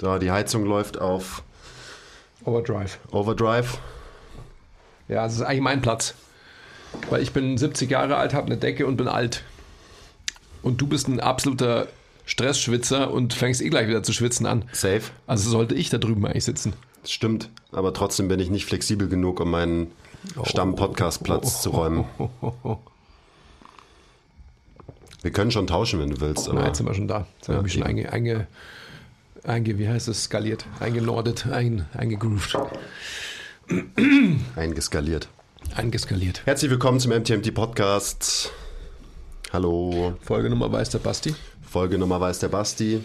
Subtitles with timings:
[0.00, 1.42] So, die Heizung läuft auf
[2.44, 2.98] Overdrive.
[3.10, 3.78] Overdrive.
[5.08, 6.14] Ja, das ist eigentlich mein Platz.
[7.10, 9.42] Weil ich bin 70 Jahre alt, habe eine Decke und bin alt.
[10.62, 11.88] Und du bist ein absoluter
[12.26, 14.64] Stressschwitzer und fängst eh gleich wieder zu schwitzen an.
[14.72, 15.02] Safe.
[15.26, 16.74] Also sollte ich da drüben eigentlich sitzen.
[17.02, 17.50] Das stimmt.
[17.72, 19.90] Aber trotzdem bin ich nicht flexibel genug, um meinen
[20.44, 22.04] Stamm-Podcast-Platz zu räumen.
[25.22, 26.48] Wir können schon tauschen, wenn du willst.
[26.48, 27.26] Aber Na, jetzt sind wir schon da.
[27.38, 28.46] Jetzt Ja, haben wir schon einge, einge,
[29.44, 32.56] einge, wie heißt es, skaliert, eingenordet, ein, eingegroovt,
[34.56, 35.28] eingeskaliert.
[35.74, 36.42] eingeskaliert.
[36.44, 38.52] Herzlich willkommen zum MTMT Podcast.
[39.52, 40.14] Hallo.
[40.22, 41.34] Folgenummer weiß der Basti.
[41.62, 43.02] Folge Nummer weiß der Basti.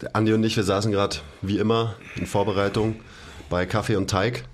[0.00, 3.00] Der Andi und ich, wir saßen gerade wie immer in Vorbereitung
[3.48, 4.44] bei Kaffee und Teig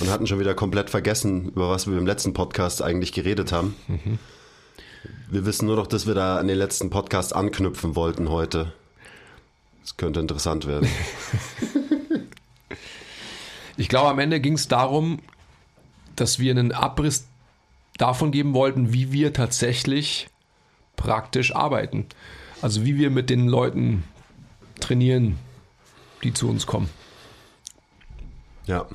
[0.00, 3.74] und hatten schon wieder komplett vergessen, über was wir im letzten Podcast eigentlich geredet haben.
[5.30, 8.72] Wir wissen nur noch, dass wir da an den letzten Podcast anknüpfen wollten heute.
[9.86, 10.88] Das könnte interessant werden.
[13.76, 15.18] Ich glaube, am Ende ging es darum,
[16.16, 17.26] dass wir einen Abriss
[17.98, 20.28] davon geben wollten, wie wir tatsächlich
[20.96, 22.06] praktisch arbeiten.
[22.62, 24.04] Also wie wir mit den Leuten
[24.80, 25.38] trainieren,
[26.22, 26.88] die zu uns kommen.
[28.66, 28.86] Ja.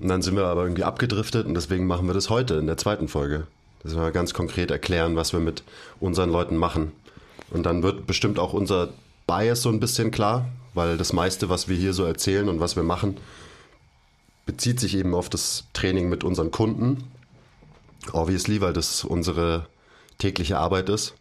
[0.00, 2.78] Und dann sind wir aber irgendwie abgedriftet und deswegen machen wir das heute in der
[2.78, 3.46] zweiten Folge.
[3.82, 5.62] Dass wir ganz konkret erklären, was wir mit
[6.00, 6.92] unseren Leuten machen.
[7.50, 8.88] Und dann wird bestimmt auch unser
[9.32, 12.76] Bias so ein bisschen klar, weil das meiste, was wir hier so erzählen und was
[12.76, 13.16] wir machen,
[14.44, 17.04] bezieht sich eben auf das Training mit unseren Kunden.
[18.12, 19.68] Obviously, weil das unsere
[20.18, 21.14] tägliche Arbeit ist.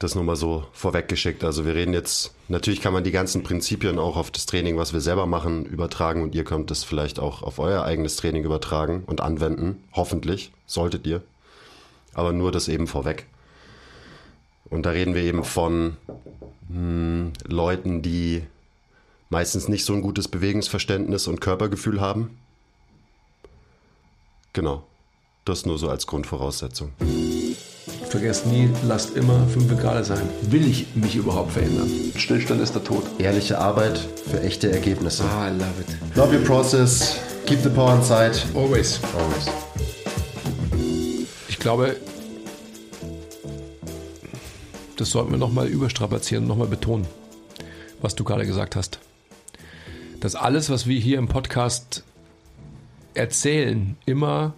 [0.00, 1.44] Das nur mal so vorweggeschickt.
[1.44, 4.92] Also wir reden jetzt, natürlich kann man die ganzen Prinzipien auch auf das Training, was
[4.92, 9.04] wir selber machen, übertragen und ihr könnt das vielleicht auch auf euer eigenes Training übertragen
[9.06, 9.84] und anwenden.
[9.92, 11.22] Hoffentlich, solltet ihr.
[12.12, 13.26] Aber nur das eben vorweg.
[14.70, 15.96] Und da reden wir eben von
[16.68, 18.42] hm, Leuten, die
[19.30, 22.38] meistens nicht so ein gutes Bewegungsverständnis und Körpergefühl haben.
[24.52, 24.84] Genau.
[25.44, 26.92] Das nur so als Grundvoraussetzung.
[28.08, 30.22] Vergesst nie, lasst immer 5 Grad sein.
[30.42, 31.90] Will ich mich überhaupt verändern?
[32.16, 33.04] Stillstand ist der Tod.
[33.18, 35.24] Ehrliche Arbeit für echte Ergebnisse.
[35.24, 36.16] Ah, I love it.
[36.16, 37.18] Love your process.
[37.44, 38.38] Keep the power inside.
[38.54, 39.00] Always.
[39.18, 39.50] Always.
[41.48, 41.96] Ich glaube,
[44.96, 47.06] das sollten wir nochmal überstrapazieren und nochmal betonen,
[48.00, 49.00] was du gerade gesagt hast.
[50.20, 52.04] Dass alles, was wir hier im Podcast
[53.14, 54.54] erzählen, immer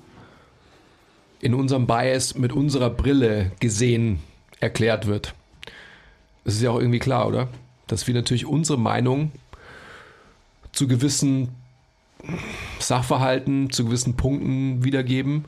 [1.40, 4.20] in unserem Bias mit unserer Brille gesehen
[4.60, 5.34] erklärt wird.
[6.44, 7.48] Das ist ja auch irgendwie klar, oder?
[7.86, 9.32] Dass wir natürlich unsere Meinung
[10.72, 11.48] zu gewissen
[12.78, 15.44] Sachverhalten, zu gewissen Punkten wiedergeben,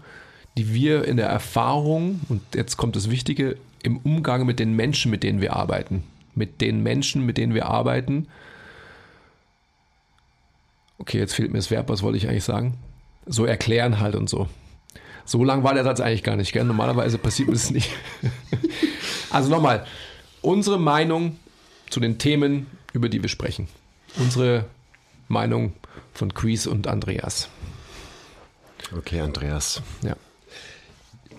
[0.57, 5.11] die wir in der Erfahrung, und jetzt kommt das Wichtige, im Umgang mit den Menschen,
[5.11, 8.29] mit denen wir arbeiten, mit den Menschen, mit denen wir arbeiten.
[10.99, 12.75] Okay, jetzt fehlt mir das Verb, was wollte ich eigentlich sagen?
[13.27, 14.49] So erklären halt und so.
[15.25, 16.65] So lang war der Satz eigentlich gar nicht, gell?
[16.65, 17.91] Normalerweise passiert mir das nicht.
[19.31, 19.87] also nochmal,
[20.41, 21.37] unsere Meinung
[21.91, 23.69] zu den Themen, über die wir sprechen.
[24.17, 24.65] Unsere
[25.29, 25.75] Meinung
[26.15, 27.49] von Quiz und Andreas.
[28.97, 29.83] Okay, Andreas.
[30.03, 30.17] Ja.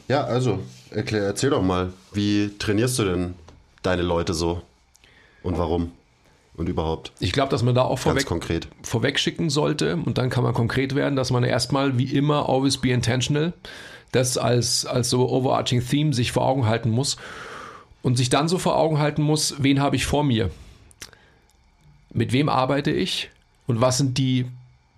[0.07, 0.59] Ja, also,
[0.91, 3.35] erklär, erzähl doch mal, wie trainierst du denn
[3.83, 4.61] deine Leute so?
[5.43, 5.91] Und warum?
[6.55, 7.13] Und überhaupt?
[7.19, 8.67] Ich glaube, dass man da auch Ganz vorweg, konkret.
[8.83, 12.77] vorweg schicken sollte und dann kann man konkret werden, dass man erstmal wie immer always
[12.77, 13.53] be intentional,
[14.11, 17.15] das als, als so overarching Theme sich vor Augen halten muss
[18.01, 20.51] und sich dann so vor Augen halten muss, wen habe ich vor mir?
[22.11, 23.29] Mit wem arbeite ich?
[23.67, 24.45] Und was sind die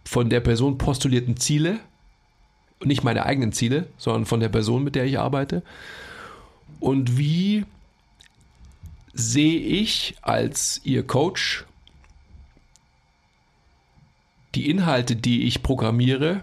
[0.06, 1.80] von der Person postulierten Ziele?
[2.84, 5.62] Nicht meine eigenen Ziele, sondern von der Person, mit der ich arbeite.
[6.80, 7.66] Und wie
[9.14, 11.66] sehe ich als Ihr Coach
[14.56, 16.42] die Inhalte, die ich programmiere,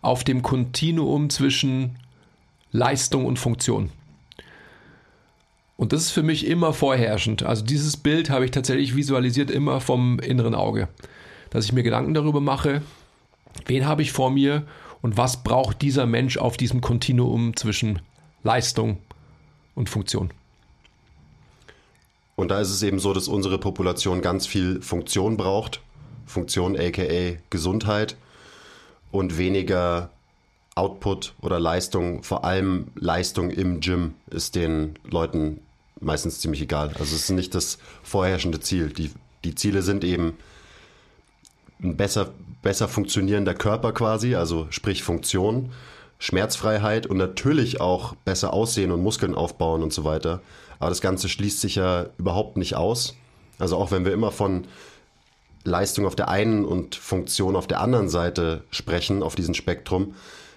[0.00, 1.96] auf dem Kontinuum zwischen
[2.72, 3.90] Leistung und Funktion.
[5.76, 7.42] Und das ist für mich immer vorherrschend.
[7.42, 10.88] Also dieses Bild habe ich tatsächlich visualisiert immer vom inneren Auge.
[11.50, 12.82] Dass ich mir Gedanken darüber mache,
[13.66, 14.64] wen habe ich vor mir
[15.02, 18.00] und was braucht dieser Mensch auf diesem Kontinuum zwischen
[18.42, 18.98] Leistung
[19.74, 20.30] und Funktion.
[22.36, 25.80] Und da ist es eben so, dass unsere Population ganz viel Funktion braucht.
[26.24, 28.16] Funktion aka Gesundheit
[29.10, 30.10] und weniger
[30.74, 35.60] Output oder Leistung, vor allem Leistung im Gym ist den Leuten
[36.00, 36.88] meistens ziemlich egal.
[36.88, 38.88] Also es ist nicht das vorherrschende Ziel.
[38.88, 39.10] Die,
[39.44, 40.38] die Ziele sind eben
[41.82, 42.30] ein besser,
[42.62, 45.70] besser funktionierender Körper quasi, also sprich Funktion,
[46.18, 50.40] Schmerzfreiheit und natürlich auch besser aussehen und Muskeln aufbauen und so weiter.
[50.78, 53.14] Aber das Ganze schließt sich ja überhaupt nicht aus.
[53.58, 54.64] Also auch wenn wir immer von
[55.64, 60.14] Leistung auf der einen und Funktion auf der anderen Seite sprechen, auf diesem Spektrum,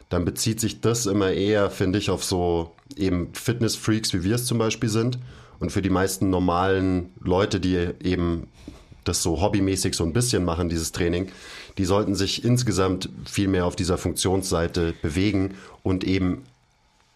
[0.09, 4.45] dann bezieht sich das immer eher, finde ich, auf so eben Fitness-Freaks, wie wir es
[4.45, 5.17] zum Beispiel sind.
[5.59, 8.47] Und für die meisten normalen Leute, die eben
[9.05, 11.29] das so hobbymäßig so ein bisschen machen, dieses Training,
[11.77, 16.43] die sollten sich insgesamt viel mehr auf dieser Funktionsseite bewegen und eben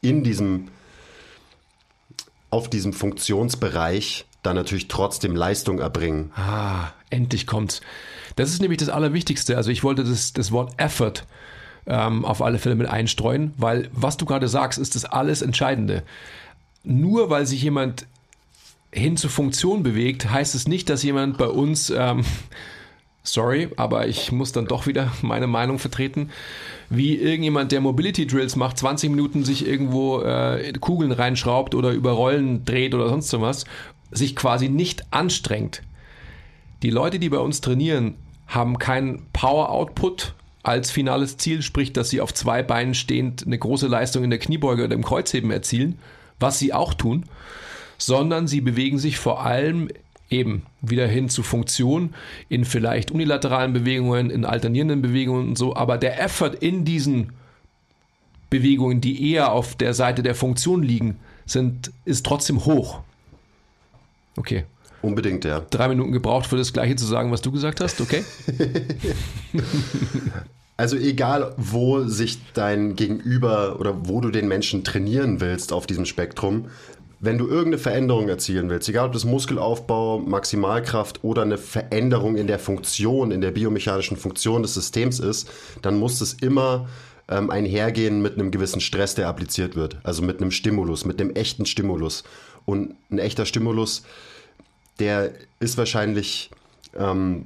[0.01, 0.69] in diesem,
[2.49, 6.31] auf diesem Funktionsbereich dann natürlich trotzdem Leistung erbringen.
[6.35, 7.81] Ah, endlich kommt's.
[8.35, 9.57] Das ist nämlich das Allerwichtigste.
[9.57, 11.25] Also ich wollte das, das Wort Effort
[11.85, 16.03] ähm, auf alle Fälle mit einstreuen, weil was du gerade sagst, ist das alles Entscheidende.
[16.83, 18.05] Nur weil sich jemand
[18.91, 22.23] hin zur Funktion bewegt, heißt es nicht, dass jemand bei uns, ähm,
[23.23, 26.29] sorry, aber ich muss dann doch wieder meine Meinung vertreten,
[26.89, 32.11] wie irgendjemand, der Mobility Drills macht, 20 Minuten sich irgendwo äh, Kugeln reinschraubt oder über
[32.11, 33.65] Rollen dreht oder sonst was,
[34.11, 35.83] sich quasi nicht anstrengt.
[36.81, 38.15] Die Leute, die bei uns trainieren,
[38.47, 40.33] haben keinen Power Output
[40.63, 44.39] als finales Ziel, sprich, dass sie auf zwei Beinen stehend eine große Leistung in der
[44.39, 45.99] Kniebeuge oder im Kreuzheben erzielen,
[46.39, 47.25] was sie auch tun,
[47.99, 49.89] sondern sie bewegen sich vor allem
[50.31, 52.15] eben wieder hin zu Funktion
[52.49, 57.33] in vielleicht unilateralen Bewegungen, in alternierenden Bewegungen und so, aber der Effort in diesen
[58.49, 63.01] Bewegungen, die eher auf der Seite der Funktion liegen, sind, ist trotzdem hoch.
[64.35, 64.65] Okay.
[65.01, 65.61] Unbedingt, ja.
[65.69, 68.23] Drei Minuten gebraucht für das Gleiche zu sagen, was du gesagt hast, okay?
[70.79, 76.05] Also egal, wo sich dein Gegenüber oder wo du den Menschen trainieren willst auf diesem
[76.05, 76.67] Spektrum,
[77.19, 82.47] wenn du irgendeine Veränderung erzielen willst, egal ob das Muskelaufbau, Maximalkraft oder eine Veränderung in
[82.47, 85.49] der Funktion, in der biomechanischen Funktion des Systems ist,
[85.81, 86.87] dann muss es immer
[87.27, 89.97] ähm, einhergehen mit einem gewissen Stress, der appliziert wird.
[90.03, 92.23] Also mit einem Stimulus, mit einem echten Stimulus.
[92.65, 94.03] Und ein echter Stimulus,
[94.99, 96.51] der ist wahrscheinlich
[96.97, 97.45] ähm,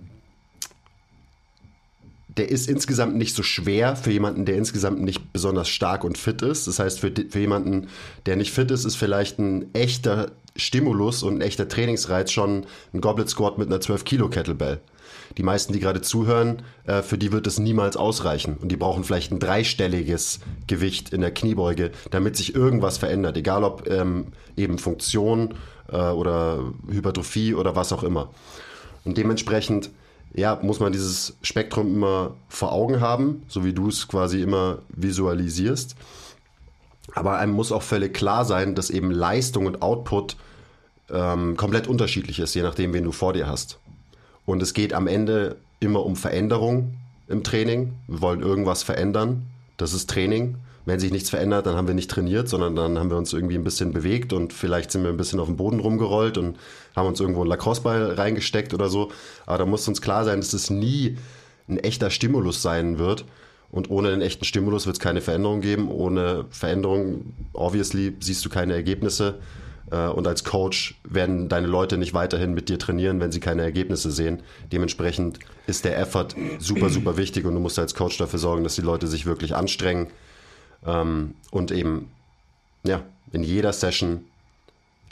[2.37, 6.41] der ist insgesamt nicht so schwer für jemanden, der insgesamt nicht besonders stark und fit
[6.41, 6.67] ist.
[6.67, 7.87] Das heißt, für, für jemanden,
[8.25, 13.01] der nicht fit ist, ist vielleicht ein echter Stimulus und ein echter Trainingsreiz schon ein
[13.01, 14.79] Goblet Squat mit einer 12 Kilo Kettlebell.
[15.37, 18.57] Die meisten, die gerade zuhören, äh, für die wird es niemals ausreichen.
[18.61, 23.37] Und die brauchen vielleicht ein dreistelliges Gewicht in der Kniebeuge, damit sich irgendwas verändert.
[23.37, 24.27] Egal ob ähm,
[24.57, 25.55] eben Funktion
[25.91, 26.59] äh, oder
[26.89, 28.29] Hypertrophie oder was auch immer.
[29.05, 29.89] Und dementsprechend
[30.33, 34.79] ja, muss man dieses Spektrum immer vor Augen haben, so wie du es quasi immer
[34.89, 35.95] visualisierst.
[37.13, 40.37] Aber einem muss auch völlig klar sein, dass eben Leistung und Output
[41.11, 43.77] ähm, komplett unterschiedlich ist, je nachdem, wen du vor dir hast.
[44.45, 46.95] Und es geht am Ende immer um Veränderung
[47.27, 47.93] im Training.
[48.07, 49.45] Wir wollen irgendwas verändern.
[49.77, 53.09] Das ist Training wenn sich nichts verändert, dann haben wir nicht trainiert, sondern dann haben
[53.09, 55.79] wir uns irgendwie ein bisschen bewegt und vielleicht sind wir ein bisschen auf dem Boden
[55.79, 56.57] rumgerollt und
[56.95, 59.11] haben uns irgendwo einen Lacrosse-Ball reingesteckt oder so.
[59.45, 61.17] Aber da muss uns klar sein, dass es nie
[61.67, 63.25] ein echter Stimulus sein wird.
[63.71, 65.89] Und ohne einen echten Stimulus wird es keine Veränderung geben.
[65.89, 69.39] Ohne Veränderung, obviously, siehst du keine Ergebnisse.
[69.89, 73.63] Äh, und als Coach werden deine Leute nicht weiterhin mit dir trainieren, wenn sie keine
[73.63, 74.43] Ergebnisse sehen.
[74.71, 78.75] Dementsprechend ist der Effort super, super wichtig und du musst als Coach dafür sorgen, dass
[78.75, 80.07] die Leute sich wirklich anstrengen,
[80.85, 82.09] ähm, und eben
[82.83, 84.25] ja, in jeder Session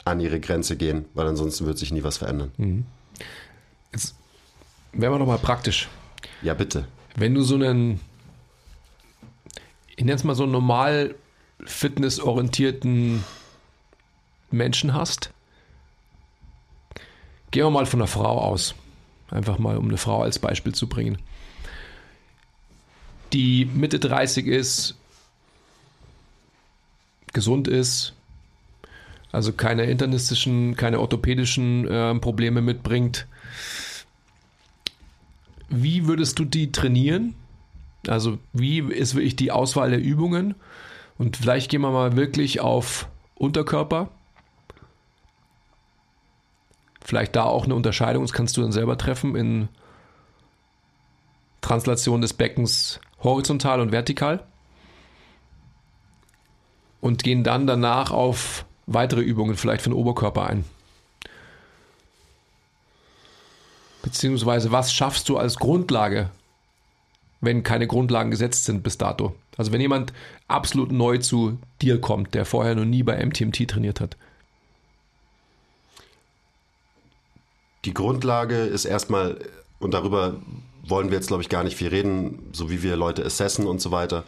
[0.04, 2.52] an ihre Grenze gehen, weil ansonsten wird sich nie was verändern.
[2.56, 2.86] Mhm.
[3.92, 4.14] Jetzt
[4.92, 5.88] werden wir doch mal praktisch.
[6.42, 6.86] Ja, bitte.
[7.14, 8.00] Wenn du so einen,
[9.90, 11.14] ich nenne es mal so einen normal
[11.64, 13.22] fitnessorientierten
[14.50, 15.30] Menschen hast,
[17.50, 18.74] gehen wir mal von einer Frau aus.
[19.30, 21.18] Einfach mal, um eine Frau als Beispiel zu bringen.
[23.32, 24.96] Die Mitte 30 ist,
[27.32, 28.14] gesund ist,
[29.32, 33.26] also keine internistischen, keine orthopädischen äh, Probleme mitbringt.
[35.68, 37.34] Wie würdest du die trainieren?
[38.06, 40.54] Also wie ist wirklich die Auswahl der Übungen?
[41.16, 44.10] Und vielleicht gehen wir mal wirklich auf Unterkörper.
[47.00, 49.68] Vielleicht da auch eine Unterscheidung, das kannst du dann selber treffen in
[51.62, 54.44] Translation des Beckens horizontal und vertikal
[57.02, 60.64] und gehen dann danach auf weitere Übungen, vielleicht für den Oberkörper ein.
[64.02, 66.30] Beziehungsweise, was schaffst du als Grundlage,
[67.40, 69.34] wenn keine Grundlagen gesetzt sind bis dato?
[69.56, 70.12] Also wenn jemand
[70.46, 74.16] absolut neu zu dir kommt, der vorher noch nie bei MTMT trainiert hat.
[77.84, 79.38] Die Grundlage ist erstmal,
[79.80, 80.36] und darüber
[80.84, 83.80] wollen wir jetzt, glaube ich, gar nicht viel reden, so wie wir Leute assessen und
[83.80, 84.22] so weiter.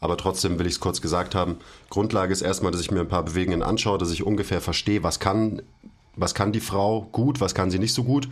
[0.00, 1.56] Aber trotzdem will ich es kurz gesagt haben.
[1.90, 5.18] Grundlage ist erstmal, dass ich mir ein paar Bewegungen anschaue, dass ich ungefähr verstehe, was
[5.18, 5.62] kann
[6.18, 8.28] was kann die Frau gut, was kann sie nicht so gut,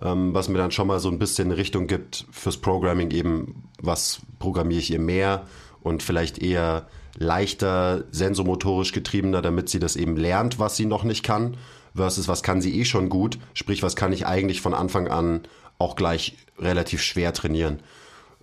[0.00, 4.20] ähm, was mir dann schon mal so ein bisschen Richtung gibt fürs Programming eben, was
[4.38, 5.46] programmiere ich ihr mehr
[5.82, 6.86] und vielleicht eher
[7.18, 11.56] leichter, sensomotorisch getriebener, damit sie das eben lernt, was sie noch nicht kann,
[11.94, 15.42] versus was kann sie eh schon gut, sprich, was kann ich eigentlich von Anfang an
[15.78, 17.80] auch gleich relativ schwer trainieren.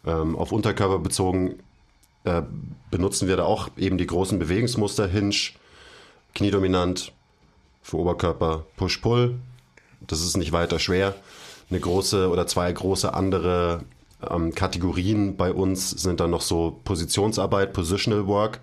[0.06, 1.60] Ähm, auf Unterkörper bezogen
[2.24, 2.42] äh,
[2.92, 5.36] benutzen wir da auch eben die großen Bewegungsmuster, Hinge,
[6.34, 7.12] Kniedominant,
[7.84, 9.36] für Oberkörper Push-Pull.
[10.08, 11.14] Das ist nicht weiter schwer.
[11.70, 13.84] Eine große oder zwei große andere
[14.30, 18.62] ähm, Kategorien bei uns sind dann noch so Positionsarbeit, Positional Work,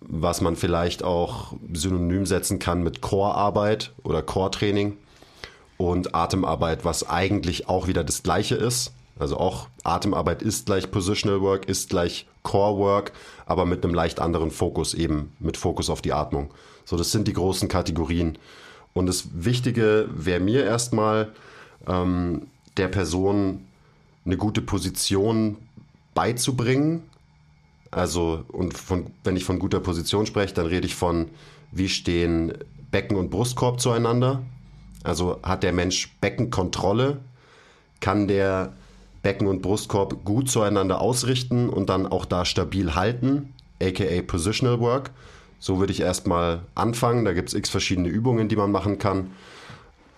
[0.00, 4.96] was man vielleicht auch synonym setzen kann mit Core-Arbeit oder Core-Training
[5.76, 8.92] und Atemarbeit, was eigentlich auch wieder das gleiche ist.
[9.18, 13.12] Also auch Atemarbeit ist gleich Positional Work, ist gleich Core Work,
[13.46, 16.52] aber mit einem leicht anderen Fokus eben, mit Fokus auf die Atmung.
[16.84, 18.38] So, das sind die großen Kategorien.
[18.92, 21.32] Und das Wichtige wäre mir erstmal,
[21.86, 23.66] ähm, der Person
[24.24, 25.56] eine gute Position
[26.14, 27.02] beizubringen.
[27.90, 31.28] Also, und von, wenn ich von guter Position spreche, dann rede ich von,
[31.70, 32.54] wie stehen
[32.90, 34.42] Becken und Brustkorb zueinander.
[35.02, 37.20] Also hat der Mensch Beckenkontrolle?
[38.00, 38.72] Kann der
[39.24, 45.10] Becken und Brustkorb gut zueinander ausrichten und dann auch da stabil halten, aka Positional Work?
[45.58, 47.24] So würde ich erstmal anfangen.
[47.24, 49.30] Da gibt es x verschiedene Übungen, die man machen kann.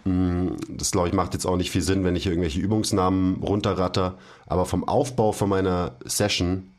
[0.05, 4.19] Mm, das glaube ich macht jetzt auch nicht viel Sinn, wenn ich irgendwelche Übungsnamen runterratter.
[4.47, 6.73] Aber vom Aufbau von meiner Session,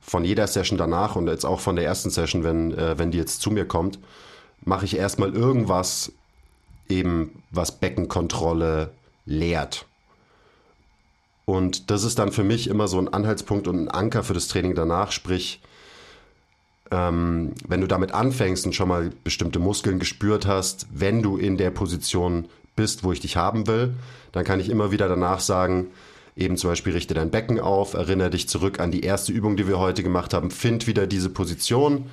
[0.00, 3.18] von jeder Session danach und jetzt auch von der ersten Session, wenn, äh, wenn die
[3.18, 3.98] jetzt zu mir kommt,
[4.64, 6.12] mache ich erstmal irgendwas,
[6.88, 8.92] eben was Beckenkontrolle
[9.24, 9.84] lehrt.
[11.46, 14.48] Und das ist dann für mich immer so ein Anhaltspunkt und ein Anker für das
[14.48, 15.60] Training danach, sprich,
[16.90, 21.56] ähm, wenn du damit anfängst und schon mal bestimmte Muskeln gespürt hast, wenn du in
[21.56, 23.94] der Position bist, wo ich dich haben will,
[24.32, 25.86] dann kann ich immer wieder danach sagen,
[26.36, 29.68] eben zum Beispiel richte dein Becken auf, erinnere dich zurück an die erste Übung, die
[29.68, 32.10] wir heute gemacht haben, find wieder diese Position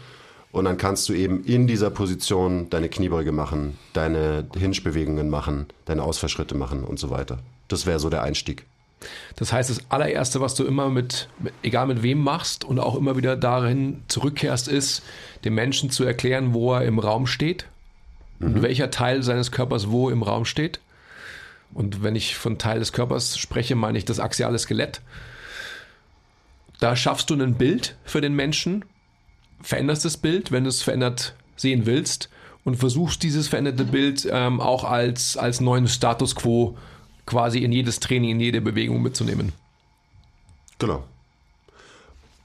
[0.52, 6.04] und dann kannst du eben in dieser Position deine Kniebeuge machen, deine Hinge-Bewegungen machen, deine
[6.04, 7.40] Ausfallschritte machen und so weiter.
[7.68, 8.66] Das wäre so der Einstieg.
[9.36, 11.28] Das heißt, das allererste, was du immer mit,
[11.64, 15.04] egal mit wem machst und auch immer wieder darin zurückkehrst, ist,
[15.44, 17.66] dem Menschen zu erklären, wo er im Raum steht
[18.40, 18.48] mhm.
[18.48, 20.80] und welcher Teil seines Körpers wo im Raum steht.
[21.74, 25.02] Und wenn ich von Teil des Körpers spreche, meine ich das axiale Skelett.
[26.80, 28.86] Da schaffst du ein Bild für den Menschen,
[29.62, 32.30] veränderst das Bild, wenn du es verändert sehen willst
[32.64, 36.93] und versuchst dieses veränderte Bild ähm, auch als, als neuen Status quo zu
[37.26, 39.54] quasi in jedes Training, in jede Bewegung mitzunehmen.
[40.80, 41.04] Genau.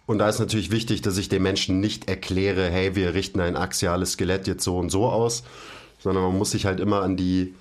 [0.07, 3.57] Und da ist natürlich wichtig, dass ich den Menschen nicht erkläre, hey, wir richten ein
[3.57, 5.43] axiales Skelett jetzt so und so aus,
[5.99, 7.55] sondern man muss sich halt immer an die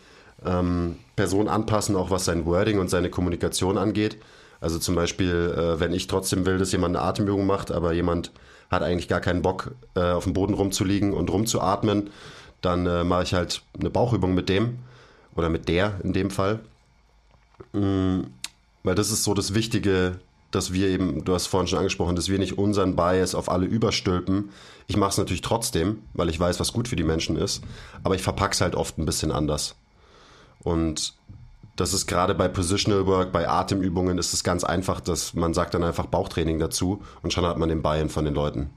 [0.45, 4.17] ähm, Person anpassen, auch was sein Wording und seine Kommunikation angeht.
[4.61, 8.31] Also zum Beispiel, äh, wenn ich trotzdem will, dass jemand eine Atemübung macht, aber jemand
[8.69, 12.11] hat eigentlich gar keinen Bock, äh, auf dem Boden rumzuliegen und rumzuatmen,
[12.61, 14.79] dann äh, mache ich halt eine Bauchübung mit dem
[15.35, 16.59] oder mit der in dem Fall.
[17.73, 18.21] Mm,
[18.83, 20.19] weil das ist so das Wichtige,
[20.51, 23.65] dass wir eben, du hast vorhin schon angesprochen, dass wir nicht unseren Bias auf alle
[23.65, 24.49] überstülpen.
[24.87, 27.61] Ich mache es natürlich trotzdem, weil ich weiß, was gut für die Menschen ist,
[28.03, 29.75] aber ich verpacke es halt oft ein bisschen anders.
[30.63, 31.15] Und
[31.75, 35.73] das ist gerade bei Positional Work, bei Atemübungen ist es ganz einfach, dass man sagt
[35.73, 38.71] dann einfach Bauchtraining dazu und schon hat man den Bein von den Leuten.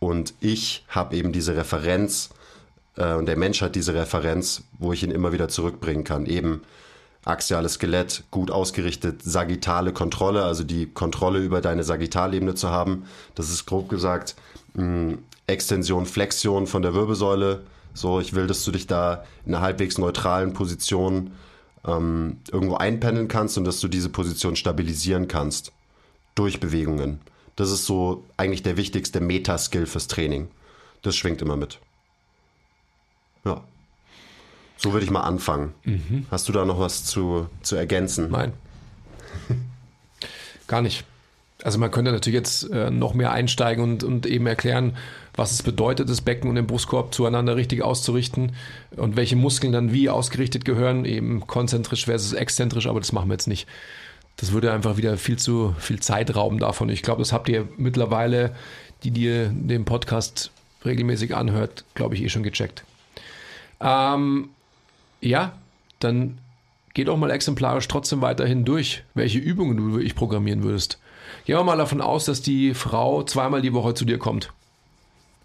[0.00, 2.30] Und ich habe eben diese Referenz
[2.96, 6.26] äh, und der Mensch hat diese Referenz, wo ich ihn immer wieder zurückbringen kann.
[6.26, 6.62] Eben
[7.24, 13.04] axiales Skelett, gut ausgerichtet, sagittale Kontrolle, also die Kontrolle über deine Sagittalebene zu haben.
[13.34, 14.36] Das ist grob gesagt
[14.74, 17.64] mh, Extension, Flexion von der Wirbelsäule.
[17.92, 21.32] So, ich will, dass du dich da in einer halbwegs neutralen Position
[21.84, 25.72] ähm, irgendwo einpendeln kannst und dass du diese Position stabilisieren kannst
[26.34, 27.20] durch Bewegungen.
[27.56, 30.48] Das ist so eigentlich der wichtigste Metaskill fürs Training.
[31.02, 31.78] Das schwingt immer mit.
[33.44, 33.62] Ja.
[34.82, 35.74] So würde ich mal anfangen.
[35.84, 36.26] Mhm.
[36.30, 38.30] Hast du da noch was zu, zu ergänzen?
[38.30, 38.54] Nein.
[40.66, 41.04] Gar nicht.
[41.62, 44.96] Also man könnte natürlich jetzt äh, noch mehr einsteigen und, und eben erklären,
[45.34, 48.52] was es bedeutet, das Becken und den Brustkorb zueinander richtig auszurichten
[48.96, 53.34] und welche Muskeln dann wie ausgerichtet gehören, eben konzentrisch versus exzentrisch, aber das machen wir
[53.34, 53.68] jetzt nicht.
[54.38, 56.88] Das würde einfach wieder viel zu viel Zeit rauben davon.
[56.88, 58.54] Ich glaube, das habt ihr mittlerweile,
[59.02, 60.50] die dir den Podcast
[60.86, 62.84] regelmäßig anhört, glaube ich, eh schon gecheckt.
[63.82, 64.48] Ähm,
[65.20, 65.52] ja,
[65.98, 66.38] dann
[66.94, 70.98] geh doch mal exemplarisch trotzdem weiterhin durch, welche Übungen du wirklich programmieren würdest.
[71.44, 74.52] Gehen wir mal davon aus, dass die Frau zweimal die Woche zu dir kommt.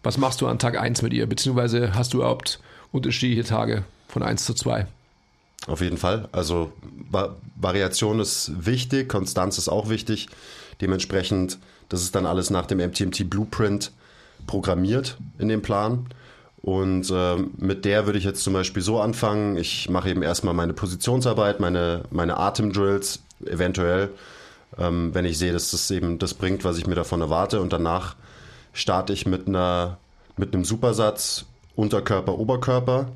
[0.04, 1.28] Was machst du an Tag 1 mit ihr?
[1.28, 2.60] Beziehungsweise hast du überhaupt
[2.92, 3.84] unterschiedliche Tage?
[4.16, 4.88] von 1 zu 2.
[5.68, 6.30] Auf jeden Fall.
[6.32, 6.72] Also
[7.12, 10.30] Va Variation ist wichtig, Konstanz ist auch wichtig.
[10.80, 11.58] Dementsprechend,
[11.90, 13.92] das ist dann alles nach dem MTMT Blueprint
[14.48, 16.08] programmiert in dem Plan.
[16.66, 19.56] Und äh, mit der würde ich jetzt zum Beispiel so anfangen.
[19.56, 24.10] Ich mache eben erstmal meine Positionsarbeit, meine, meine Atemdrills, eventuell,
[24.80, 27.62] ähm, wenn ich sehe, dass das eben das bringt, was ich mir davon erwarte.
[27.62, 28.16] Und danach
[28.74, 30.00] starte ich mit einer
[30.38, 31.46] mit einem Supersatz
[31.76, 33.10] Unterkörper, Oberkörper.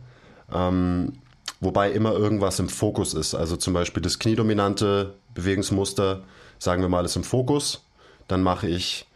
[0.54, 1.14] Ähm,
[1.60, 3.34] wobei immer irgendwas im Fokus ist.
[3.34, 6.22] Also zum Beispiel das kniedominante Bewegungsmuster,
[6.60, 7.82] sagen wir mal, ist im Fokus.
[8.28, 9.08] Dann mache ich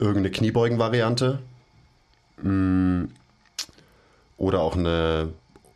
[0.00, 1.38] irgendeine Kniebeugen-Variante
[2.42, 3.04] mm,
[4.36, 5.30] oder auch eine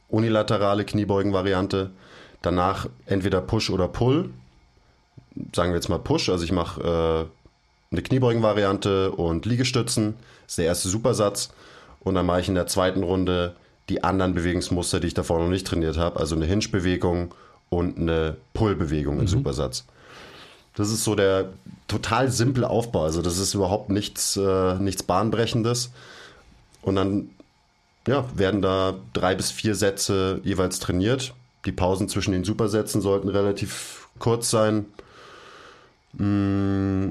[0.08, 1.90] unilaterale Kniebeugen-Variante.
[2.42, 4.30] Danach entweder Push oder Pull.
[5.54, 10.14] Sagen wir jetzt mal Push, also ich mache äh, eine Kniebeugen-Variante und Liegestützen.
[10.42, 11.50] Das ist der erste Supersatz.
[12.00, 13.54] Und dann mache ich in der zweiten Runde
[13.88, 16.18] die anderen Bewegungsmuster, die ich davor noch nicht trainiert habe.
[16.20, 17.34] Also eine Hinge-Bewegung
[17.70, 19.28] und eine Pull-Bewegung im mhm.
[19.28, 19.84] Supersatz.
[20.74, 21.48] Das ist so der
[21.88, 23.02] total simple Aufbau.
[23.02, 25.90] Also das ist überhaupt nichts, äh, nichts Bahnbrechendes.
[26.82, 27.30] Und dann
[28.08, 31.34] ja, werden da drei bis vier Sätze jeweils trainiert.
[31.64, 34.86] Die Pausen zwischen den Supersätzen sollten relativ kurz sein.
[36.14, 37.10] Mm.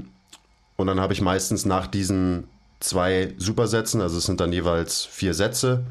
[0.75, 2.48] Und dann habe ich meistens nach diesen
[2.80, 5.86] zwei Supersätzen, also es sind dann jeweils vier Sätze,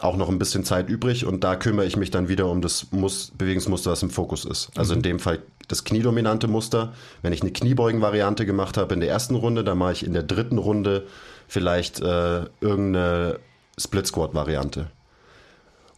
[0.00, 2.92] auch noch ein bisschen Zeit übrig und da kümmere ich mich dann wieder um das
[2.92, 4.70] Mus Bewegungsmuster, was im Fokus ist.
[4.76, 4.98] Also mhm.
[4.98, 6.92] in dem Fall das kniedominante Muster.
[7.22, 10.22] Wenn ich eine Kniebeugen-Variante gemacht habe in der ersten Runde, dann mache ich in der
[10.22, 11.06] dritten Runde
[11.46, 13.38] vielleicht äh, irgendeine
[13.78, 14.90] Split-Squat-Variante.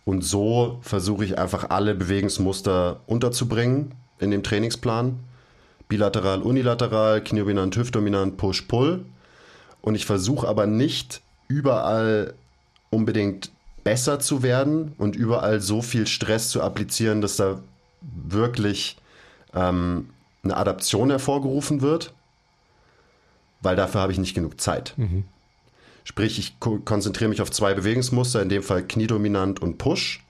[0.04, 5.18] Und so versuche ich einfach alle Bewegungsmuster unterzubringen in dem Trainingsplan.
[5.88, 9.04] Bilateral, unilateral, kniedominant, hüftdominant, Push-Pull.
[9.82, 12.34] Und ich versuche aber nicht überall
[12.90, 13.50] unbedingt
[13.84, 17.60] besser zu werden und überall so viel Stress zu applizieren, dass da
[18.00, 18.96] wirklich
[19.54, 20.10] ähm,
[20.42, 22.12] eine Adaption hervorgerufen wird,
[23.62, 24.94] weil dafür habe ich nicht genug Zeit.
[24.96, 25.24] Mhm.
[26.04, 30.24] Sprich, ich konzentriere mich auf zwei Bewegungsmuster, in dem Fall Kniedominant und Push.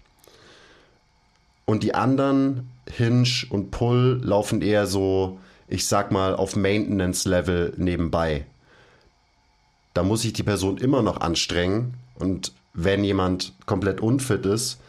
[1.64, 8.44] Und die anderen, Hinge und Pull, laufen eher so, ich sag mal, auf Maintenance-Level nebenbei.
[9.94, 14.80] Da muss sich die Person immer noch anstrengen und wenn jemand komplett unfit ist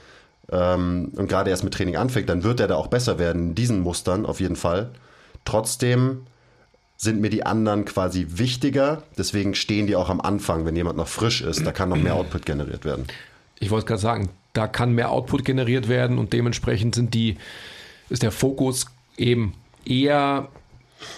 [0.51, 3.55] ähm, und gerade erst mit Training anfängt, dann wird er da auch besser werden in
[3.55, 4.91] diesen Mustern auf jeden Fall.
[5.45, 6.25] Trotzdem
[7.01, 11.07] sind mir die anderen quasi wichtiger, deswegen stehen die auch am Anfang, wenn jemand noch
[11.07, 13.05] frisch ist, da kann noch mehr Output generiert werden.
[13.59, 17.37] Ich wollte gerade sagen, da kann mehr Output generiert werden und dementsprechend sind die,
[18.09, 18.85] ist der Fokus
[19.17, 20.49] eben eher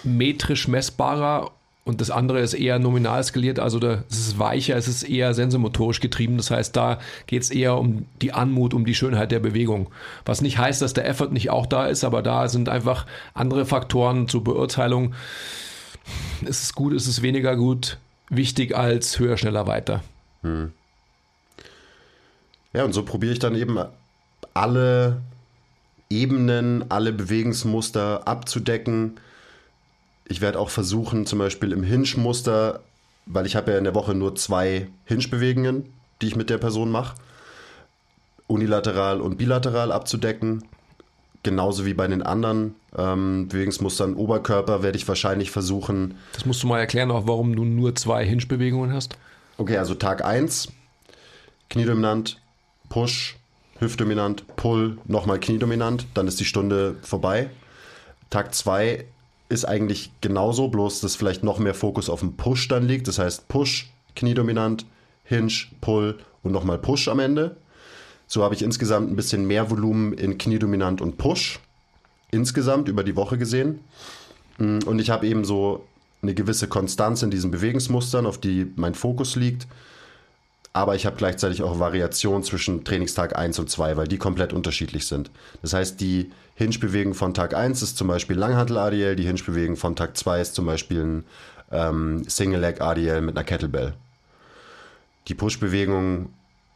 [0.03, 1.51] metrisch messbarer
[1.83, 5.33] und das andere ist eher nominal skaliert, also da, es ist weicher, es ist eher
[5.33, 6.37] sensomotorisch getrieben.
[6.37, 9.89] Das heißt, da geht es eher um die Anmut, um die Schönheit der Bewegung.
[10.23, 13.65] Was nicht heißt, dass der Effort nicht auch da ist, aber da sind einfach andere
[13.65, 15.13] Faktoren zur Beurteilung.
[16.41, 17.97] Ist es gut, ist es weniger gut,
[18.29, 20.03] wichtig als höher, schneller, weiter.
[20.41, 20.71] Hm.
[22.73, 23.77] Ja, und so probiere ich dann eben
[24.53, 25.21] alle
[26.09, 29.19] Ebenen, alle Bewegungsmuster abzudecken
[30.25, 32.81] ich werde auch versuchen, zum Beispiel im Hinge-Muster,
[33.25, 36.91] weil ich habe ja in der Woche nur zwei Hinge-Bewegungen, die ich mit der Person
[36.91, 37.15] mache,
[38.47, 40.63] unilateral und bilateral abzudecken.
[41.43, 44.15] Genauso wie bei den anderen ähm, Bewegungsmustern.
[44.15, 46.15] Oberkörper werde ich wahrscheinlich versuchen.
[46.33, 49.17] Das musst du mal erklären, auch warum du nur zwei Hinge-Bewegungen hast.
[49.57, 50.71] Okay, also Tag 1,
[51.69, 52.41] Kniedominant,
[52.89, 53.37] Push,
[53.79, 57.49] Hüftdominant, Pull, nochmal Kniedominant, dann ist die Stunde vorbei.
[58.29, 59.05] Tag 2
[59.49, 63.07] ist eigentlich genauso, bloß dass vielleicht noch mehr Fokus auf dem Push dann liegt.
[63.07, 64.85] Das heißt Push, Kniedominant,
[65.23, 67.57] Hinge, Pull und nochmal Push am Ende.
[68.27, 71.59] So habe ich insgesamt ein bisschen mehr Volumen in Kniedominant und Push.
[72.31, 73.79] Insgesamt über die Woche gesehen.
[74.57, 75.85] Mm, und ich habe eben so
[76.21, 79.67] eine gewisse Konstanz in diesen Bewegungsmustern, auf die mein Fokus liegt
[80.73, 85.05] aber ich habe gleichzeitig auch Variation zwischen Trainingstag 1 und 2, weil die komplett unterschiedlich
[85.05, 85.29] sind.
[85.61, 90.17] Das heißt, die Hinge-Bewegung von Tag 1 ist zum Beispiel Langhantel-ADL, die Hinge-Bewegung von Tag
[90.17, 91.23] 2 ist zum Beispiel ein
[91.71, 93.93] ähm, Single-Leg-ADL mit einer Kettlebell.
[95.27, 96.33] Die Push-Bewegung,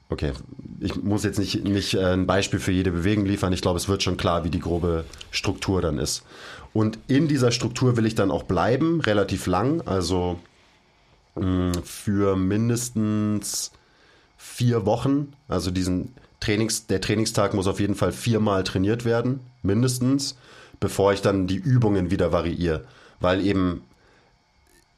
[0.09, 0.33] okay,
[0.79, 3.87] ich muss jetzt nicht, nicht äh, ein Beispiel für jede Bewegung liefern, ich glaube, es
[3.87, 6.23] wird schon klar, wie die grobe Struktur dann ist.
[6.73, 10.39] Und in dieser Struktur will ich dann auch bleiben, relativ lang, also
[11.35, 13.71] mh, für mindestens
[14.37, 15.33] vier Wochen.
[15.47, 20.37] Also diesen Trainings, der Trainingstag muss auf jeden Fall viermal trainiert werden, mindestens,
[20.79, 22.85] bevor ich dann die Übungen wieder variiere.
[23.19, 23.81] Weil eben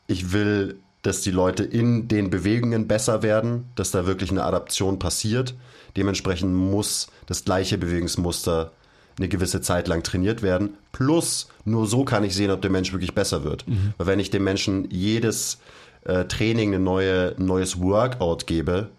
[0.07, 4.99] ich will dass die Leute in den Bewegungen besser werden, dass da wirklich eine Adaption
[4.99, 5.55] passiert.
[5.95, 8.71] Dementsprechend muss das gleiche Bewegungsmuster
[9.17, 10.77] eine gewisse Zeit lang trainiert werden.
[10.91, 13.67] Plus, nur so kann ich sehen, ob der Mensch wirklich besser wird.
[13.67, 13.93] Mhm.
[13.97, 15.59] Weil wenn ich dem Menschen jedes
[16.05, 18.89] äh, Training ein neue, neues Workout gebe,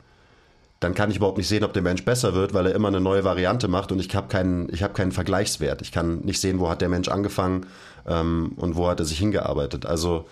[0.79, 3.01] dann kann ich überhaupt nicht sehen, ob der Mensch besser wird, weil er immer eine
[3.01, 5.83] neue Variante macht und ich habe keinen, ich hab keinen Vergleichswert.
[5.83, 7.67] Ich kann nicht sehen, wo hat der Mensch angefangen
[8.07, 9.85] ähm, und wo hat er sich hingearbeitet.
[9.85, 10.27] Also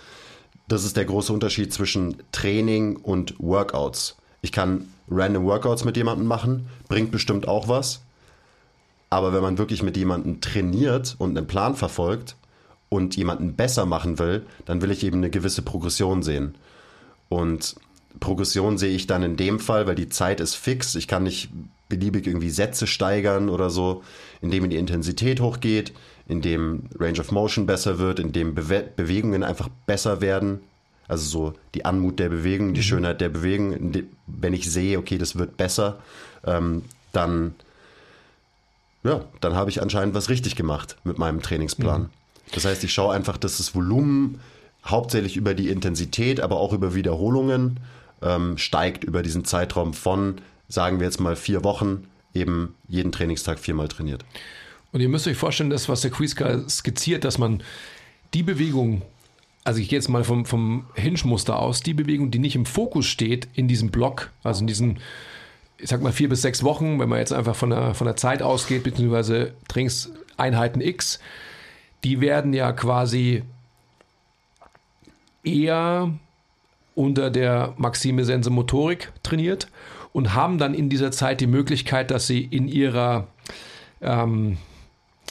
[0.69, 4.17] das ist der große Unterschied zwischen Training und Workouts.
[4.43, 8.03] Ich kann random Workouts mit jemandem machen, bringt bestimmt auch was.
[9.11, 12.37] Aber wenn man wirklich mit jemandem trainiert und einen Plan verfolgt
[12.91, 16.55] und jemanden besser machen will, dann will ich eben eine gewisse Progression sehen.
[17.31, 17.77] Und
[18.21, 20.95] Progression sehe ich dann in dem Fall, weil die Zeit ist fix.
[20.95, 21.49] Ich kann nicht
[21.89, 24.03] beliebig irgendwie Sätze steigern oder so,
[24.41, 25.93] indem die Intensität hochgeht,
[26.27, 30.61] indem Range of Motion besser wird, indem Bewe Bewegungen einfach besser werden.
[31.07, 32.85] Also so die Anmut der Bewegung, die mhm.
[32.85, 33.95] Schönheit der Bewegung.
[34.27, 35.99] Wenn ich sehe, okay, das wird besser,
[36.45, 37.55] ähm, dann,
[39.03, 42.03] ja, dann habe ich anscheinend was richtig gemacht mit meinem Trainingsplan.
[42.03, 42.09] Mhm.
[42.53, 44.41] Das heißt, ich schaue einfach, dass das Volumen
[44.85, 47.81] hauptsächlich über die Intensität, aber auch über Wiederholungen
[48.23, 50.37] ähm, steigt über diesen Zeitraum von,
[50.69, 54.25] sagen wir jetzt mal, vier Wochen, eben jeden Trainingstag viermal trainiert.
[54.93, 57.63] Und ihr müsst euch vorstellen, das, was der Quiska skizziert, dass man
[58.35, 59.03] die Bewegung,
[59.65, 63.07] also ich gehe jetzt mal vom, vom Hinge-Muster aus, die Bewegung, die nicht im Fokus
[63.07, 64.99] steht in diesem Block, also in diesen,
[65.79, 68.17] ich sag mal, vier bis sechs Wochen, wenn man jetzt einfach von der, von der
[68.17, 71.19] Zeit ausgeht, beziehungsweise Trainingseinheiten X,
[72.05, 73.43] die werden ja quasi
[75.45, 76.13] eher
[76.95, 79.69] unter der Maxime Sense Motorik trainiert
[80.19, 83.29] und haben dann in dieser Zeit die Möglichkeit, dass sie in ihrer,
[84.01, 84.59] ähm,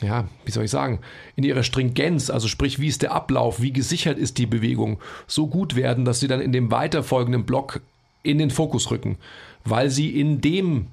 [0.02, 1.00] ja, wie soll ich sagen,
[1.36, 5.47] in ihrer Stringenz, also sprich, wie ist der Ablauf, wie gesichert ist die Bewegung, so
[5.47, 7.82] gut werden, dass sie dann in dem weiterfolgenden Block
[8.23, 9.17] in den Fokus rücken,
[9.65, 10.88] weil sie in dem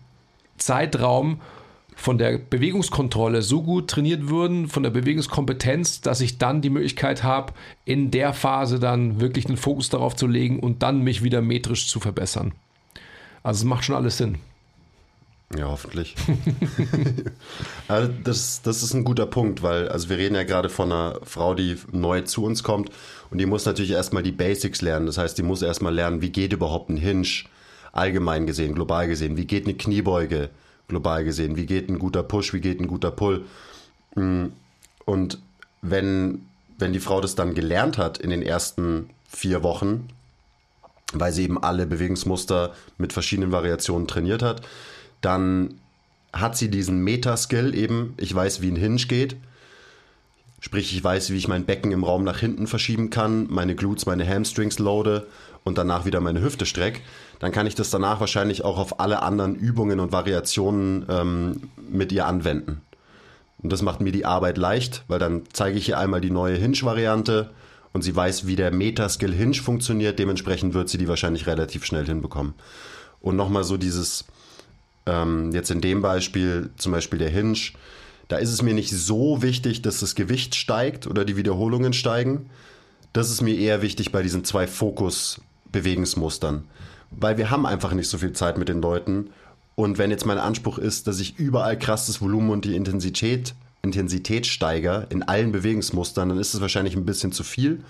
[0.56, 1.40] Zeitraum
[1.94, 7.22] von der Bewegungskontrolle so gut trainiert würden, von der Bewegungskompetenz, dass ich dann die Möglichkeit
[7.22, 7.52] habe,
[7.84, 11.86] in der Phase dann wirklich den Fokus darauf zu legen und dann mich wieder metrisch
[11.86, 12.54] zu verbessern.
[13.44, 14.38] Also es macht schon alles Sinn.
[15.56, 16.16] Ja, hoffentlich.
[17.88, 21.20] also das, das ist ein guter Punkt, weil also wir reden ja gerade von einer
[21.22, 22.90] Frau, die neu zu uns kommt
[23.30, 25.06] und die muss natürlich erstmal die Basics lernen.
[25.06, 27.28] Das heißt, die muss erstmal lernen, wie geht überhaupt ein Hinge,
[27.92, 30.50] allgemein gesehen, global gesehen, wie geht eine Kniebeuge,
[30.88, 31.56] global gesehen.
[31.56, 33.44] Wie geht ein guter Push, wie geht ein guter Pull?
[34.14, 34.46] Mm,
[35.04, 35.38] und
[35.82, 36.46] wenn,
[36.78, 40.08] wenn die Frau das dann gelernt hat in den ersten vier Wochen,
[41.12, 44.62] weil sie eben alle Bewegungsmuster mit verschiedenen Variationen trainiert hat,
[45.20, 45.80] dann
[46.32, 49.36] hat sie diesen Meta-Skill eben, ich weiß, wie ein Hinge geht.
[50.60, 54.06] Sprich, ich weiß, wie ich mein Becken im Raum nach hinten verschieben kann, meine Glutes,
[54.06, 55.26] meine Hamstrings loade
[55.62, 57.00] und danach wieder meine Hüfte strecke
[57.44, 62.10] dann kann ich das danach wahrscheinlich auch auf alle anderen Übungen und Variationen ähm, mit
[62.10, 62.80] ihr anwenden.
[63.62, 66.56] Und das macht mir die Arbeit leicht, weil dann zeige ich ihr einmal die neue
[66.56, 67.50] Hinge-Variante
[67.94, 70.18] und sie weiß, wie der Metaskill Hinge funktioniert.
[70.18, 72.52] Dementsprechend wird sie die wahrscheinlich relativ schnell hinbekommen.
[73.22, 74.26] Und nochmal so dieses,
[75.06, 77.56] ähm, jetzt in dem Beispiel, zum Beispiel der Hinge,
[78.28, 82.50] da ist es mir nicht so wichtig, dass das Gewicht steigt oder die Wiederholungen steigen.
[83.14, 86.64] Das ist mir eher wichtig bei diesen zwei Fokus-Bewegungsmustern
[87.16, 89.30] weil wir haben einfach nicht so viel Zeit mit den Leuten.
[89.74, 93.54] Und wenn jetzt mein Anspruch ist, dass ich überall krass das Volumen und die Intensität,
[93.84, 97.84] Intensität steigere in allen Bewegungsmustern, dann ist es wahrscheinlich ein bisschen zu viel.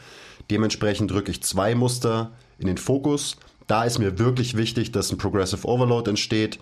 [0.50, 3.36] Dementsprechend drücke ich zwei Muster in den Fokus.
[3.66, 6.58] Da ist mir wirklich wichtig, dass ein Progressive Overload entsteht,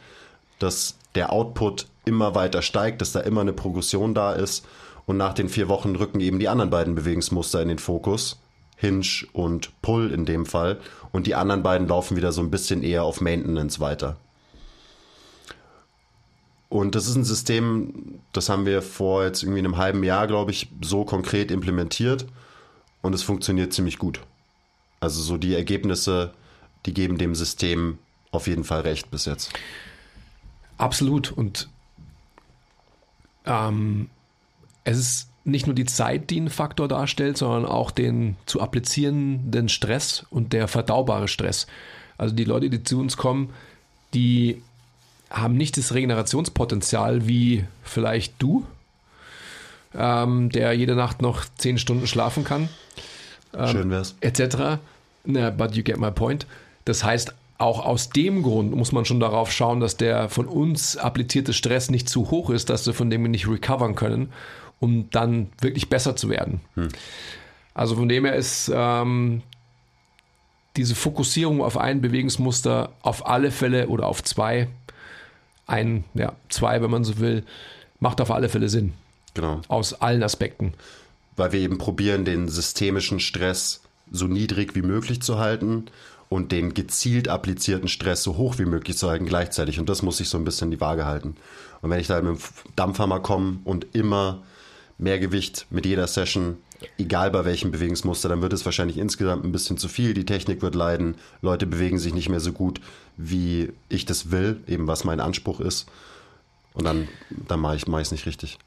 [0.61, 4.65] dass der Output immer weiter steigt, dass da immer eine Progression da ist.
[5.05, 8.39] Und nach den vier Wochen rücken eben die anderen beiden Bewegungsmuster in den Fokus.
[8.77, 10.79] Hinge und Pull in dem Fall.
[11.13, 14.17] Und die anderen beiden laufen wieder so ein bisschen eher auf Maintenance weiter.
[16.73, 20.53] Und das ist ein System, das haben wir vor jetzt irgendwie einem halben Jahr, glaube
[20.53, 22.25] ich, so konkret implementiert.
[23.03, 24.23] Und es funktioniert ziemlich gut.
[24.99, 26.33] Also so die Ergebnisse,
[26.87, 27.99] die geben dem System
[28.31, 29.53] auf jeden Fall recht bis jetzt.
[30.79, 31.31] Absolut.
[31.31, 31.69] Und
[33.45, 34.09] ähm,
[34.85, 39.69] es ist nicht nur die Zeit, die einen Faktor darstellt, sondern auch den zu applizierenden
[39.69, 41.67] Stress und der verdaubare Stress.
[42.17, 43.51] Also die Leute, die zu uns kommen,
[44.15, 44.63] die
[45.33, 48.67] haben nicht das Regenerationspotenzial wie vielleicht du,
[49.95, 52.69] ähm, der jede Nacht noch zehn Stunden schlafen kann.
[53.57, 54.15] Ähm, Schön wär's.
[54.21, 54.79] Etc.
[55.25, 56.47] Na, but you get my point.
[56.85, 60.97] Das heißt, auch aus dem Grund muss man schon darauf schauen, dass der von uns
[60.97, 64.33] applizierte Stress nicht zu hoch ist, dass wir von dem nicht recovern können
[64.83, 66.61] um dann wirklich besser zu werden.
[66.75, 66.89] Hm.
[67.73, 69.43] Also von dem her ist ähm,
[70.77, 74.67] diese Fokussierung auf ein Bewegungsmuster auf alle Fälle oder auf zwei,
[75.67, 77.45] ein, ja, zwei, wenn man so will,
[78.01, 78.95] macht auf alle Fälle Sinn.
[79.35, 79.61] Genau.
[79.69, 80.75] Aus allen Aspekten.
[81.37, 85.87] Weil wir eben probieren, den systemischen Stress so niedrig wie möglich zu halten
[86.29, 89.79] und den gezielt applizierten Stress so hoch wie möglich zu halten gleichzeitig.
[89.79, 91.37] Und das muss sich so ein bisschen die Waage halten.
[91.81, 92.43] Und wenn ich da mit dem
[92.77, 94.43] Dampfhammer komme und immer
[94.99, 96.59] mehr Gewicht mit jeder Session,
[96.99, 100.15] egal bei welchem Bewegungsmuster, dann wird es wahrscheinlich insgesamt ein bisschen zu viel.
[100.15, 101.17] Die Technik wird leiden.
[101.41, 102.81] Leute bewegen sich nicht mehr so gut,
[103.17, 105.87] wie ich das will, eben was mein Anspruch ist.
[106.75, 108.59] Und dann, dann mache ich es nicht richtig.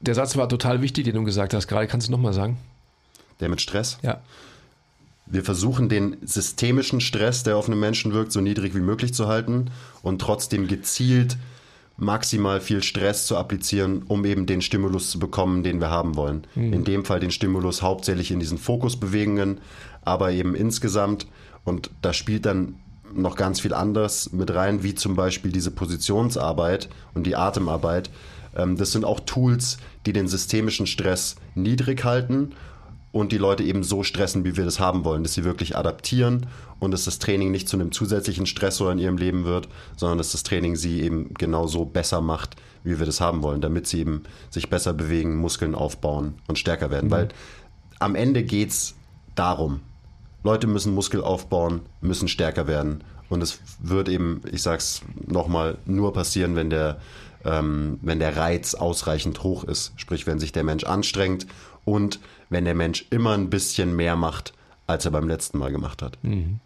[0.00, 1.68] Der Satz war total wichtig, den du gesagt hast.
[1.68, 2.58] Gerade kannst du nochmal sagen.
[3.40, 3.98] Der mit Stress?
[4.02, 4.20] Ja.
[5.26, 9.26] Wir versuchen den systemischen Stress, der auf einen Menschen wirkt, so niedrig wie möglich zu
[9.26, 9.70] halten
[10.02, 11.36] und trotzdem gezielt
[11.96, 16.46] maximal viel Stress zu applizieren, um eben den Stimulus zu bekommen, den wir haben wollen.
[16.54, 16.72] Mhm.
[16.72, 19.60] In dem Fall den Stimulus hauptsächlich in diesen Fokusbewegungen,
[20.04, 21.26] aber eben insgesamt.
[21.64, 22.76] Und da spielt dann
[23.14, 28.10] noch ganz viel anders mit rein, wie zum Beispiel diese Positionsarbeit und die Atemarbeit.
[28.54, 32.52] Ähm, das sind auch Tools, die den systemischen Stress niedrig halten
[33.12, 36.46] und die Leute eben so stressen, wie wir das haben wollen, dass sie wirklich adaptieren
[36.80, 40.32] und dass das Training nicht zu einem zusätzlichen Stressor in ihrem Leben wird, sondern dass
[40.32, 44.24] das Training sie eben genauso besser macht, wie wir das haben wollen, damit sie eben
[44.50, 47.06] sich besser bewegen, Muskeln aufbauen und stärker werden.
[47.06, 47.12] Mhm.
[47.12, 47.28] Weil
[47.98, 48.94] am Ende geht es
[49.34, 49.80] darum.
[50.42, 53.02] Leute müssen Muskel aufbauen, müssen stärker werden.
[53.28, 57.00] Und es wird eben, ich sag's nochmal, nur passieren, wenn der,
[57.44, 59.92] ähm, wenn der Reiz ausreichend hoch ist.
[59.96, 61.46] Sprich, wenn sich der Mensch anstrengt
[61.86, 62.20] und
[62.50, 64.52] wenn der Mensch immer ein bisschen mehr macht,
[64.86, 66.18] als er beim letzten Mal gemacht hat.
[66.22, 66.60] Mhm.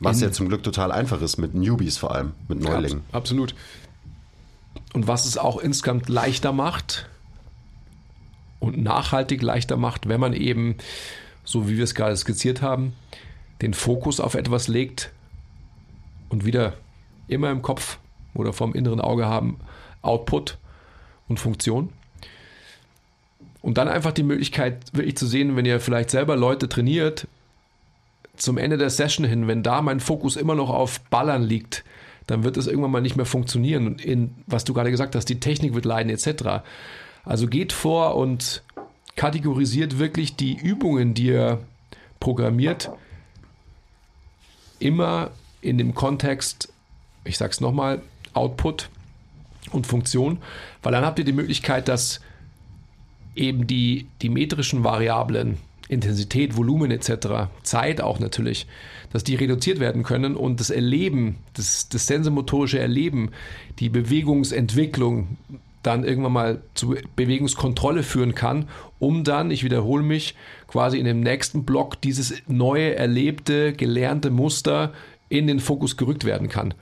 [0.00, 3.02] Was ja zum Glück total einfach ist, mit Newbies vor allem, mit Neulingen.
[3.12, 3.54] Ja, absolut.
[4.92, 7.08] Und was es auch insgesamt leichter macht
[8.60, 10.76] und nachhaltig leichter macht, wenn man eben,
[11.44, 12.94] so wie wir es gerade skizziert haben,
[13.60, 15.12] den Fokus auf etwas legt
[16.28, 16.74] und wieder
[17.26, 17.98] immer im Kopf
[18.34, 19.58] oder vom inneren Auge haben
[20.00, 20.58] Output
[21.26, 21.92] und Funktion.
[23.60, 27.26] Und dann einfach die Möglichkeit wirklich zu sehen, wenn ihr vielleicht selber Leute trainiert,
[28.36, 31.84] zum Ende der Session hin, wenn da mein Fokus immer noch auf Ballern liegt,
[32.28, 33.98] dann wird es irgendwann mal nicht mehr funktionieren.
[33.98, 36.62] In, was du gerade gesagt hast, die Technik wird leiden, etc.
[37.24, 38.62] Also geht vor und
[39.16, 41.60] kategorisiert wirklich die Übungen, die ihr
[42.20, 42.90] programmiert,
[44.78, 46.72] immer in dem Kontext,
[47.24, 48.02] ich sag's nochmal,
[48.34, 48.90] Output
[49.72, 50.38] und Funktion,
[50.82, 52.20] weil dann habt ihr die Möglichkeit, dass
[53.38, 58.66] eben die, die metrischen Variablen, Intensität, Volumen etc., Zeit auch natürlich,
[59.12, 63.30] dass die reduziert werden können und das Erleben, das, das sensomotorische Erleben,
[63.78, 65.38] die Bewegungsentwicklung
[65.82, 70.34] dann irgendwann mal zu Bewegungskontrolle führen kann, um dann, ich wiederhole mich,
[70.66, 74.92] quasi in dem nächsten Block dieses neue, erlebte, gelernte Muster
[75.28, 76.74] in den Fokus gerückt werden kann.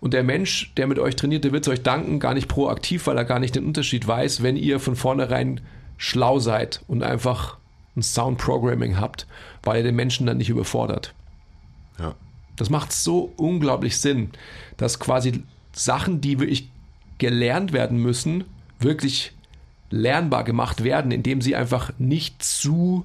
[0.00, 3.06] Und der Mensch, der mit euch trainiert, der wird es euch danken, gar nicht proaktiv,
[3.06, 5.60] weil er gar nicht den Unterschied weiß, wenn ihr von vornherein
[6.00, 7.58] schlau seid und einfach
[7.94, 9.26] ein Sound Programming habt,
[9.62, 11.12] weil ihr den Menschen dann nicht überfordert.
[11.98, 12.14] Ja.
[12.56, 14.30] Das macht so unglaublich Sinn,
[14.78, 16.70] dass quasi Sachen, die wirklich
[17.18, 18.44] gelernt werden müssen,
[18.78, 19.32] wirklich
[19.90, 23.04] lernbar gemacht werden, indem sie einfach nicht zu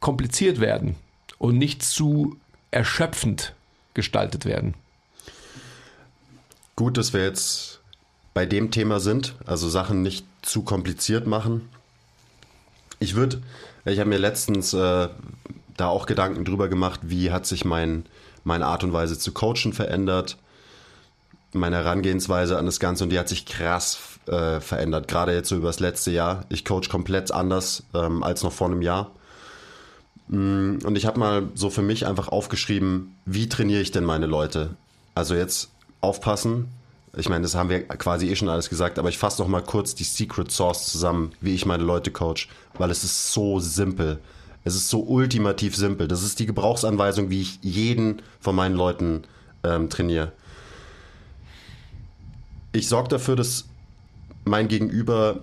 [0.00, 0.96] kompliziert werden
[1.36, 2.38] und nicht zu
[2.70, 3.54] erschöpfend
[3.92, 4.74] gestaltet werden.
[6.74, 7.79] Gut, dass wir jetzt
[8.34, 11.68] bei dem Thema sind, also Sachen nicht zu kompliziert machen.
[12.98, 13.42] Ich würde,
[13.84, 15.08] ich habe mir letztens äh,
[15.76, 18.04] da auch Gedanken drüber gemacht, wie hat sich mein,
[18.44, 20.36] meine Art und Weise zu coachen verändert,
[21.52, 25.56] meine Herangehensweise an das Ganze und die hat sich krass äh, verändert, gerade jetzt so
[25.56, 26.44] über das letzte Jahr.
[26.48, 29.10] Ich coach komplett anders ähm, als noch vor einem Jahr.
[30.28, 34.26] Mm, und ich habe mal so für mich einfach aufgeschrieben, wie trainiere ich denn meine
[34.26, 34.70] Leute?
[35.14, 36.68] Also jetzt aufpassen,
[37.16, 39.62] ich meine, das haben wir quasi eh schon alles gesagt, aber ich fasse noch mal
[39.62, 44.20] kurz die Secret Source zusammen, wie ich meine Leute coach, weil es ist so simpel.
[44.62, 46.06] Es ist so ultimativ simpel.
[46.06, 49.22] Das ist die Gebrauchsanweisung, wie ich jeden von meinen Leuten
[49.64, 50.32] ähm, trainiere.
[52.72, 53.64] Ich sorge dafür, dass
[54.44, 55.40] mein Gegenüber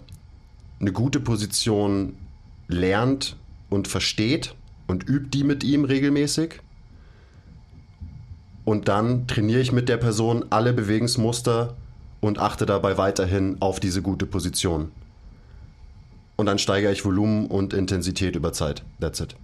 [0.79, 2.15] eine gute Position
[2.67, 3.35] lernt
[3.69, 4.55] und versteht
[4.87, 6.61] und übt die mit ihm regelmäßig
[8.67, 11.73] und dann trainiere ich mit der Person alle Bewegungsmuster
[12.19, 14.91] und achte dabei weiterhin auf diese gute Position.
[16.35, 18.83] Und dann steigere ich Volumen und Intensität über Zeit.
[18.99, 19.37] That's it.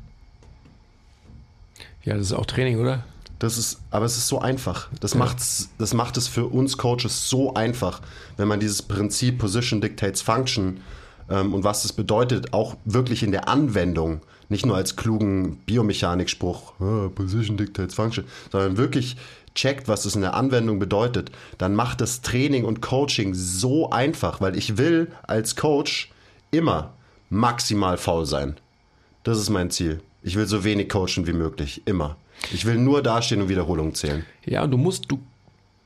[2.03, 3.05] Ja, das ist auch Training, oder?
[3.39, 4.89] Das ist, aber es ist so einfach.
[4.99, 5.19] Das, ja.
[5.19, 8.01] macht's, das macht es für uns Coaches so einfach,
[8.35, 10.81] wenn man dieses Prinzip Position Dictates Function
[11.29, 14.19] ähm, und was es bedeutet, auch wirklich in der Anwendung,
[14.53, 19.17] nicht nur als klugen Biomechanikspruch, ah, Position Dictates Function, sondern wirklich
[19.55, 24.41] checkt, was es in der Anwendung bedeutet, dann macht das Training und Coaching so einfach,
[24.41, 26.11] weil ich will als Coach
[26.51, 26.93] immer
[27.29, 28.55] maximal faul sein.
[29.23, 30.01] Das ist mein Ziel.
[30.21, 32.15] Ich will so wenig coachen wie möglich, immer.
[32.51, 34.25] Ich will nur dastehen und Wiederholungen zählen.
[34.45, 35.19] Ja, und du musst, du,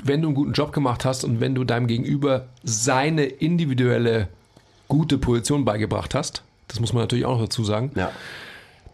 [0.03, 4.27] wenn du einen guten Job gemacht hast und wenn du deinem Gegenüber seine individuelle
[4.87, 8.11] gute Position beigebracht hast, das muss man natürlich auch noch dazu sagen, Ja.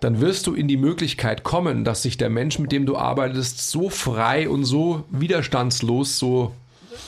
[0.04, 3.70] Dann wirst du in die Möglichkeit kommen, dass sich der Mensch, mit dem du arbeitest,
[3.70, 6.54] so frei und so widerstandslos, so,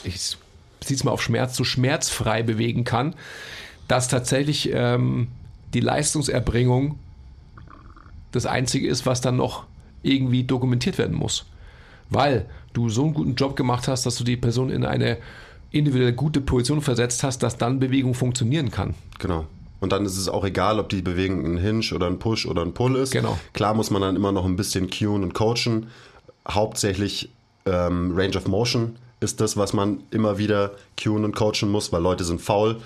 [0.03, 0.37] ich
[0.79, 3.15] ziehe mal auf Schmerz, so schmerzfrei bewegen kann,
[3.89, 5.27] dass tatsächlich ähm,
[5.73, 6.97] die Leistungserbringung
[8.31, 9.65] das Einzige ist, was dann noch
[10.01, 11.45] irgendwie dokumentiert werden muss.
[12.09, 15.17] Weil du so einen guten Job gemacht hast, dass du die Person in eine
[15.71, 18.93] individuell gute Position versetzt hast, dass dann Bewegung funktionieren kann.
[19.19, 19.47] Genau.
[19.79, 22.61] Und dann ist es auch egal, ob die Bewegung ein Hinge oder ein Push oder
[22.61, 23.11] ein Pull ist.
[23.11, 23.37] Genau.
[23.53, 25.87] Klar muss man dann immer noch ein bisschen cueen und coachen.
[26.49, 27.29] Hauptsächlich
[27.65, 32.01] ähm, Range of Motion ist das, was man immer wieder cueen und coachen muss, weil
[32.01, 32.77] Leute sind faul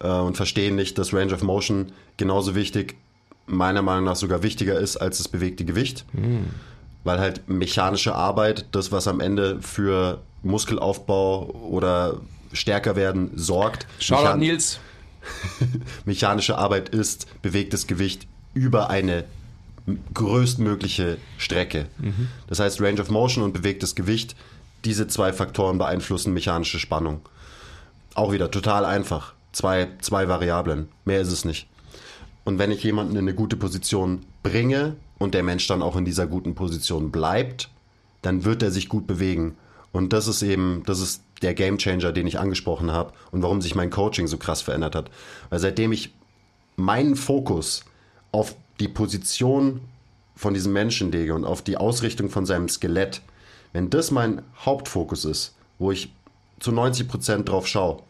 [0.00, 2.96] äh, und verstehen nicht, dass Range of Motion genauso wichtig,
[3.46, 6.04] meiner Meinung nach sogar wichtiger ist als das bewegte Gewicht.
[7.04, 12.16] Weil halt mechanische Arbeit, das, was am Ende für Muskelaufbau oder
[12.52, 13.86] stärker werden sorgt.
[13.98, 14.78] Shoutout Mechan- Nils.
[16.04, 19.24] mechanische Arbeit ist bewegtes Gewicht über eine
[20.14, 21.86] größtmögliche Strecke.
[22.46, 24.34] Das heißt, Range of Motion und bewegtes Gewicht,
[24.84, 27.20] diese zwei Faktoren beeinflussen mechanische Spannung.
[28.14, 29.34] Auch wieder total einfach.
[29.52, 30.88] Zwei, zwei Variablen.
[31.04, 31.68] Mehr ist es nicht.
[32.44, 36.04] Und wenn ich jemanden in eine gute Position bringe und der Mensch dann auch in
[36.04, 37.70] dieser guten Position bleibt,
[38.22, 39.56] dann wird er sich gut bewegen.
[39.92, 43.74] Und das ist eben, das ist der Gamechanger, den ich angesprochen habe und warum sich
[43.74, 45.10] mein Coaching so krass verändert hat.
[45.50, 46.14] Weil seitdem ich
[46.76, 47.84] meinen Fokus
[48.32, 49.80] auf die Position
[50.34, 53.20] von diesem Menschen lege und auf die Ausrichtung von seinem Skelett,
[53.72, 56.12] wenn das mein Hauptfokus ist, wo ich
[56.60, 58.02] zu 90 Prozent drauf schaue,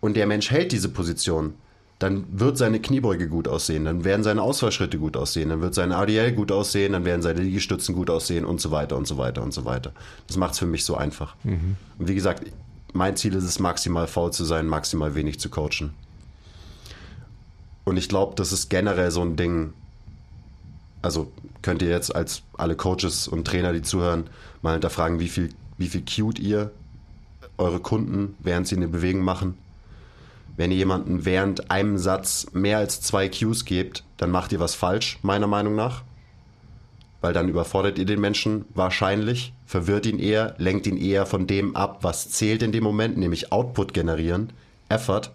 [0.00, 1.54] und der Mensch hält diese Position,
[2.02, 5.92] dann wird seine Kniebeuge gut aussehen, dann werden seine Ausfallschritte gut aussehen, dann wird sein
[5.92, 9.42] ADL gut aussehen, dann werden seine Liegestützen gut aussehen und so weiter und so weiter
[9.42, 9.92] und so weiter.
[10.26, 11.36] Das macht es für mich so einfach.
[11.98, 12.44] Und wie gesagt,
[12.92, 15.94] mein Ziel ist es, maximal faul zu sein, maximal wenig zu coachen.
[17.84, 19.72] Und ich glaube, das ist generell so ein Ding.
[21.02, 21.30] Also
[21.62, 24.24] könnt ihr jetzt als alle Coaches und Trainer, die zuhören,
[24.60, 26.72] mal hinterfragen, wie viel, wie viel cute ihr
[27.58, 29.56] eure Kunden, während sie eine Bewegung machen.
[30.56, 34.74] Wenn ihr jemanden während einem Satz mehr als zwei Cues gebt, dann macht ihr was
[34.74, 36.02] falsch, meiner Meinung nach.
[37.20, 41.76] Weil dann überfordert ihr den Menschen wahrscheinlich, verwirrt ihn eher, lenkt ihn eher von dem
[41.76, 44.52] ab, was zählt in dem Moment, nämlich Output generieren,
[44.88, 45.30] Effort.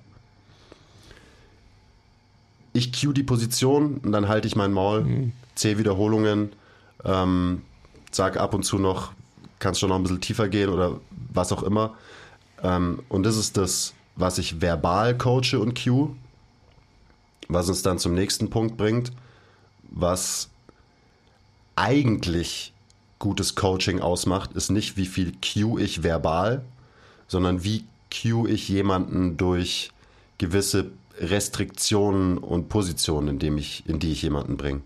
[2.73, 6.51] Ich cue die Position und dann halte ich mein Maul, zähle Wiederholungen,
[7.03, 7.63] ähm,
[8.12, 9.13] sag ab und zu noch,
[9.60, 10.99] kannst schon noch ein bisschen tiefer gehen oder
[11.34, 11.95] was auch immer.
[12.62, 16.15] Ähm, und das ist das, was ich verbal coache und cue,
[17.47, 19.12] was uns dann zum nächsten Punkt bringt,
[19.84, 20.49] was
[21.75, 22.73] eigentlich
[23.19, 26.63] gutes Coaching ausmacht, ist nicht, wie viel cue ich verbal,
[27.27, 29.91] sondern wie cue ich jemanden durch
[30.38, 34.82] gewisse Restriktionen und Positionen, in, dem ich, in die ich jemanden bringe.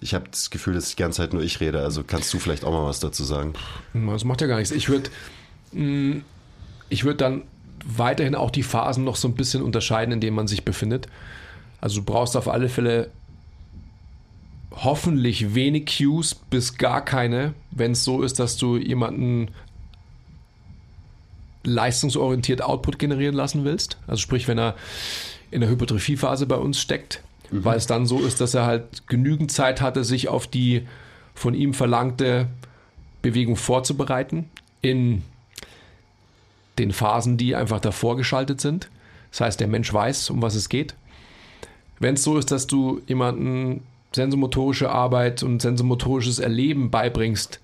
[0.00, 2.64] Ich habe das Gefühl, dass die ganze Zeit nur ich rede, also kannst du vielleicht
[2.64, 3.54] auch mal was dazu sagen.
[3.94, 4.70] Das macht ja gar nichts.
[4.70, 5.10] Ich würde
[6.88, 7.42] ich würd dann
[7.86, 11.06] weiterhin auch die Phasen noch so ein bisschen unterscheiden, in denen man sich befindet.
[11.80, 13.10] Also du brauchst auf alle Fälle
[14.72, 19.48] hoffentlich wenig Cues bis gar keine, wenn es so ist, dass du jemanden
[21.62, 23.98] leistungsorientiert Output generieren lassen willst.
[24.06, 24.74] Also sprich, wenn er
[25.50, 29.52] in der Hypertrophiephase bei uns steckt, weil es dann so ist, dass er halt genügend
[29.52, 30.86] Zeit hatte, sich auf die
[31.34, 32.48] von ihm verlangte
[33.22, 34.50] Bewegung vorzubereiten
[34.82, 35.22] in
[36.78, 38.88] den Phasen, die einfach davor geschaltet sind.
[39.30, 40.94] Das heißt, der Mensch weiß, um was es geht.
[41.98, 43.82] Wenn es so ist, dass du jemanden
[44.14, 47.60] sensomotorische Arbeit und sensomotorisches Erleben beibringst,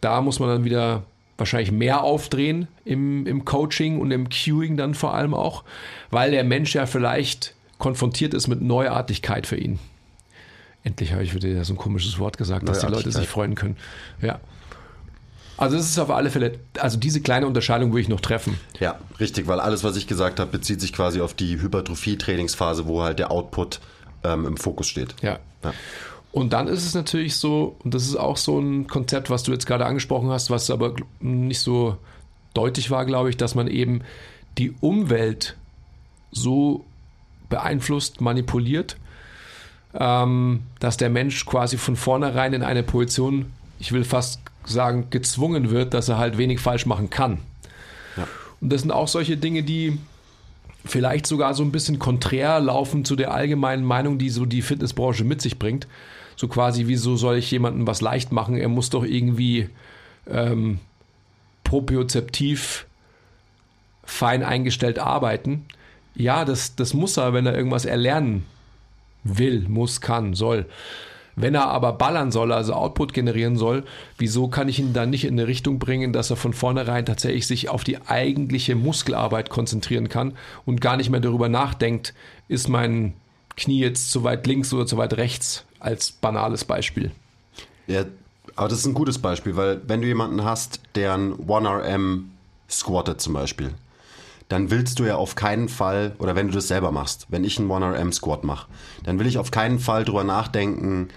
[0.00, 1.02] da muss man dann wieder
[1.36, 5.64] wahrscheinlich mehr aufdrehen im, im Coaching und im Cueing dann vor allem auch,
[6.10, 9.78] weil der Mensch ja vielleicht konfrontiert ist mit Neuartigkeit für ihn.
[10.84, 13.76] Endlich habe ich wieder so ein komisches Wort gesagt, dass die Leute sich freuen können.
[14.20, 14.40] Ja.
[15.58, 18.58] Also es ist auf alle Fälle, also diese kleine Unterscheidung würde ich noch treffen.
[18.78, 23.02] Ja, richtig, weil alles, was ich gesagt habe, bezieht sich quasi auf die Hypertrophie-Trainingsphase, wo
[23.02, 23.80] halt der Output
[24.22, 25.16] ähm, im Fokus steht.
[25.20, 25.40] Ja.
[25.64, 25.74] Ja.
[26.30, 29.52] Und dann ist es natürlich so, und das ist auch so ein Konzept, was du
[29.52, 31.96] jetzt gerade angesprochen hast, was aber nicht so
[32.54, 34.02] deutlich war, glaube ich, dass man eben
[34.58, 35.56] die Umwelt
[36.30, 36.84] so
[37.48, 38.96] beeinflusst, manipuliert,
[39.94, 44.40] ähm, dass der Mensch quasi von vornherein in eine Position, ich will fast
[44.72, 47.38] sagen, gezwungen wird, dass er halt wenig falsch machen kann.
[48.16, 48.28] Ja.
[48.60, 49.98] Und das sind auch solche Dinge, die
[50.84, 55.24] vielleicht sogar so ein bisschen konträr laufen zu der allgemeinen Meinung, die so die Fitnessbranche
[55.24, 55.86] mit sich bringt.
[56.36, 58.56] So quasi, wieso soll ich jemandem was leicht machen?
[58.56, 59.68] Er muss doch irgendwie
[60.28, 60.78] ähm,
[61.64, 62.86] propriozeptiv
[64.04, 65.66] fein eingestellt arbeiten.
[66.14, 68.44] Ja, das, das muss er, wenn er irgendwas erlernen
[69.24, 70.66] will, muss, kann, soll.
[71.40, 73.84] Wenn er aber ballern soll, also Output generieren soll,
[74.16, 77.46] wieso kann ich ihn dann nicht in eine Richtung bringen, dass er von vornherein tatsächlich
[77.46, 80.34] sich auf die eigentliche Muskelarbeit konzentrieren kann
[80.66, 82.14] und gar nicht mehr darüber nachdenkt,
[82.48, 83.14] ist mein
[83.56, 87.12] Knie jetzt zu weit links oder zu weit rechts, als banales Beispiel.
[87.86, 88.04] Ja,
[88.56, 92.22] aber das ist ein gutes Beispiel, weil wenn du jemanden hast, der ein 1RM
[92.68, 93.70] squattet zum Beispiel,
[94.48, 97.58] dann willst du ja auf keinen Fall, oder wenn du das selber machst, wenn ich
[97.58, 98.66] einen 1RM Squat mache,
[99.04, 101.08] dann will ich auf keinen Fall drüber nachdenken,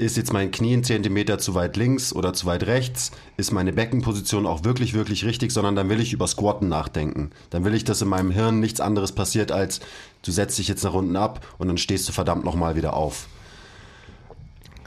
[0.00, 3.10] ist jetzt mein Knie ein Zentimeter zu weit links oder zu weit rechts?
[3.36, 5.52] Ist meine Beckenposition auch wirklich, wirklich richtig?
[5.52, 7.30] Sondern dann will ich über Squatten nachdenken.
[7.50, 9.80] Dann will ich, dass in meinem Hirn nichts anderes passiert, als
[10.22, 13.28] du setzt dich jetzt nach unten ab und dann stehst du verdammt nochmal wieder auf.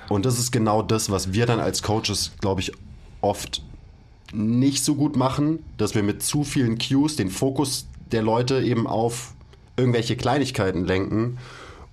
[0.10, 2.72] Und das ist genau das, was wir dann als Coaches, glaube ich,
[3.22, 3.62] oft
[4.34, 8.88] nicht so gut machen, dass wir mit zu vielen Cues den Fokus der Leute eben
[8.88, 9.34] auf
[9.78, 11.38] irgendwelche Kleinigkeiten lenken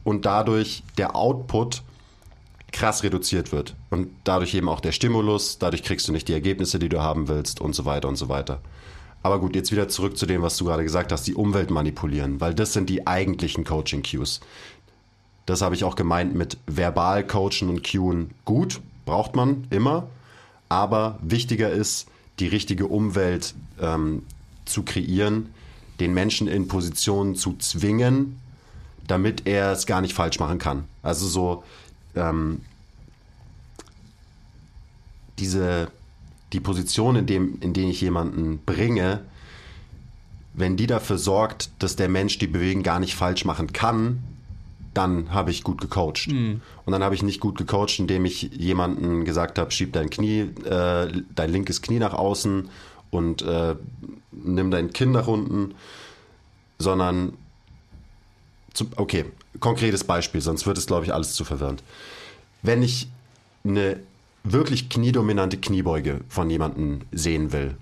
[0.04, 1.82] und dadurch der Output
[2.72, 3.74] krass reduziert wird.
[3.90, 7.28] Und dadurch eben auch der Stimulus, dadurch kriegst du nicht die Ergebnisse, die du haben
[7.28, 8.60] willst und so weiter und so weiter.
[9.22, 12.40] Aber gut, jetzt wieder zurück zu dem, was du gerade gesagt hast, die Umwelt manipulieren,
[12.40, 14.40] weil das sind die eigentlichen Coaching-Cues.
[15.46, 18.30] Das habe ich auch gemeint mit verbal coachen und cueen.
[18.44, 20.08] Gut, braucht man immer,
[20.68, 22.06] aber wichtiger ist,
[22.38, 24.22] die richtige Umwelt ähm,
[24.64, 25.52] zu kreieren,
[25.98, 28.40] den Menschen in Positionen zu zwingen,
[29.06, 30.84] damit er es gar nicht falsch machen kann.
[31.02, 31.64] Also so,
[32.14, 32.61] ähm,
[35.38, 35.88] diese,
[36.52, 39.24] die Position, in, dem, in denen ich jemanden bringe,
[40.52, 44.22] wenn die dafür sorgt, dass der Mensch die Bewegung gar nicht falsch machen kann,
[44.94, 46.28] dann habe ich gut gecoacht.
[46.28, 46.61] Mhm.
[46.84, 50.50] Und dann habe ich nicht gut gecoacht, indem ich jemanden gesagt habe, schieb dein Knie,
[50.64, 52.68] äh, dein linkes Knie nach außen
[53.11, 53.76] und äh,
[54.32, 55.74] nimm dein Kinn nach unten,
[56.78, 57.34] sondern
[58.72, 59.26] zu, okay,
[59.61, 61.82] konkretes Beispiel, sonst wird es, glaube ich, alles zu verwirrend.
[62.62, 63.08] Wenn ich
[63.64, 64.00] eine
[64.42, 67.76] wirklich kniedominante Kniebeuge von jemandem sehen will,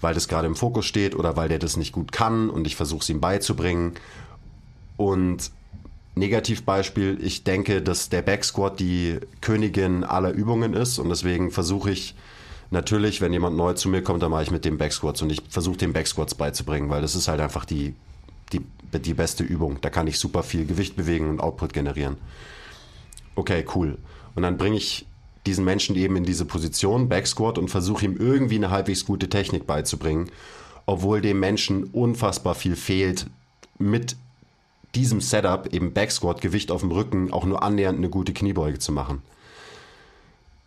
[0.00, 2.76] weil das gerade im Fokus steht oder weil der das nicht gut kann und ich
[2.76, 3.92] versuche es ihm beizubringen.
[4.96, 5.50] Und
[6.14, 12.14] Negativbeispiel, ich denke, dass der Backsquat die Königin aller Übungen ist und deswegen versuche ich
[12.70, 15.40] natürlich, wenn jemand neu zu mir kommt, dann mache ich mit dem Backsquats und ich
[15.48, 17.94] versuche dem Backsquats beizubringen, weil das ist halt einfach die
[18.52, 18.60] die,
[18.98, 19.78] die beste Übung.
[19.80, 22.16] Da kann ich super viel Gewicht bewegen und Output generieren.
[23.34, 23.98] Okay, cool.
[24.34, 25.06] Und dann bringe ich
[25.46, 29.66] diesen Menschen eben in diese Position, Backsquat, und versuche ihm irgendwie eine halbwegs gute Technik
[29.66, 30.30] beizubringen,
[30.86, 33.26] obwohl dem Menschen unfassbar viel fehlt,
[33.78, 34.16] mit
[34.94, 38.92] diesem Setup, eben Backsquat, Gewicht auf dem Rücken, auch nur annähernd eine gute Kniebeuge zu
[38.92, 39.22] machen.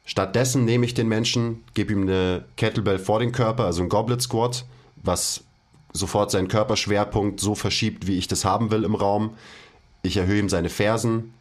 [0.06, 4.22] Stattdessen nehme ich den Menschen, gebe ihm eine Kettlebell vor den Körper, also ein Goblet
[4.22, 4.66] Squat,
[4.98, 5.44] was
[5.96, 9.36] sofort seinen Körperschwerpunkt so verschiebt, wie ich das haben will im Raum.
[10.04, 11.34] Ich erhöhe ihm seine Fersen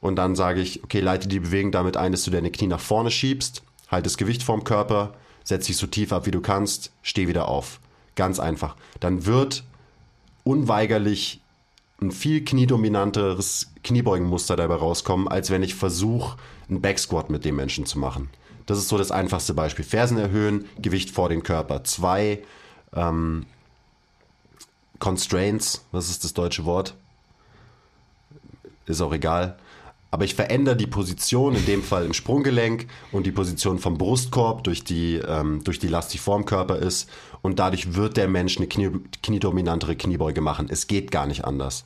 [0.00, 2.80] und dann sage ich, okay, leite die Bewegung damit ein, dass du deine Knie nach
[2.80, 5.14] vorne schiebst, halt das Gewicht vorm Körper,
[5.44, 7.80] setz dich so tief ab, wie du kannst, steh wieder auf.
[8.14, 8.76] Ganz einfach.
[9.00, 9.64] Dann wird
[10.44, 11.40] unweigerlich
[12.00, 16.36] ein viel kniedominanteres Kniebeugenmuster dabei rauskommen, als wenn ich versuche,
[16.68, 18.30] einen Backsquat mit dem Menschen zu machen.
[18.66, 19.84] Das ist so das einfachste Beispiel.
[19.84, 21.84] Fersen erhöhen, Gewicht vor den Körper.
[21.84, 22.42] Zwei,
[22.94, 23.46] ähm,
[25.04, 26.94] Constraints, was ist das deutsche Wort?
[28.86, 29.58] Ist auch egal.
[30.10, 34.64] Aber ich verändere die Position, in dem Fall im Sprunggelenk und die Position vom Brustkorb
[34.64, 37.10] durch die, ähm, durch die Last, die vorm Körper ist.
[37.42, 38.92] Und dadurch wird der Mensch eine Knie,
[39.22, 40.68] kniedominantere Kniebeuge machen.
[40.70, 41.84] Es geht gar nicht anders.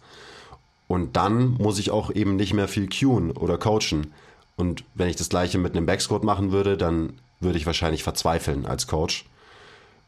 [0.87, 4.13] Und dann muss ich auch eben nicht mehr viel cueen oder coachen.
[4.55, 8.65] Und wenn ich das gleiche mit einem Backsquat machen würde, dann würde ich wahrscheinlich verzweifeln
[8.65, 9.25] als Coach.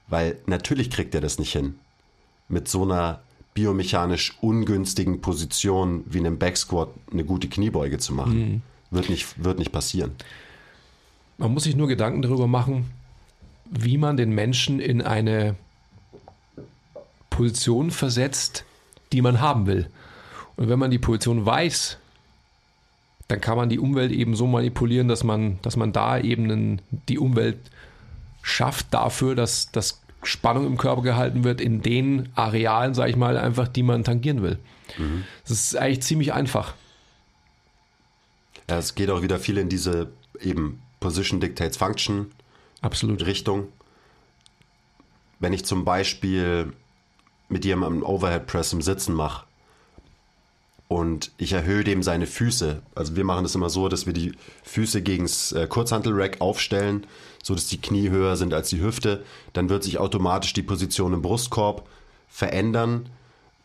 [0.06, 1.74] Weil natürlich kriegt er das nicht hin
[2.50, 3.20] mit so einer
[3.54, 8.38] biomechanisch ungünstigen Position wie einem Backsquat eine gute Kniebeuge zu machen.
[8.38, 8.62] Mhm.
[8.90, 10.12] Wird, nicht, wird nicht passieren.
[11.38, 12.90] Man muss sich nur Gedanken darüber machen,
[13.70, 15.56] wie man den Menschen in eine
[17.30, 18.64] Position versetzt,
[19.12, 19.88] die man haben will.
[20.56, 21.98] Und wenn man die Position weiß,
[23.28, 27.18] dann kann man die Umwelt eben so manipulieren, dass man, dass man da eben die
[27.18, 27.58] Umwelt
[28.42, 33.36] schafft dafür, dass, dass Spannung im Körper gehalten wird, in den Arealen, sage ich mal,
[33.36, 34.58] einfach, die man tangieren will.
[34.98, 35.24] Mhm.
[35.42, 36.74] Das ist eigentlich ziemlich einfach.
[38.68, 42.30] Ja, es geht auch wieder viel in diese eben Position Dictates Function
[42.82, 43.24] Absolut.
[43.26, 43.68] Richtung.
[45.38, 46.72] Wenn ich zum Beispiel
[47.48, 49.44] mit jemandem Overhead Press im Sitzen mache
[50.90, 54.32] und ich erhöhe dem seine Füße, also wir machen das immer so, dass wir die
[54.64, 57.06] Füße gegen das äh, Kurzhantelrack aufstellen,
[57.44, 59.22] so dass die Knie höher sind als die Hüfte,
[59.52, 61.86] dann wird sich automatisch die Position im Brustkorb
[62.28, 63.08] verändern.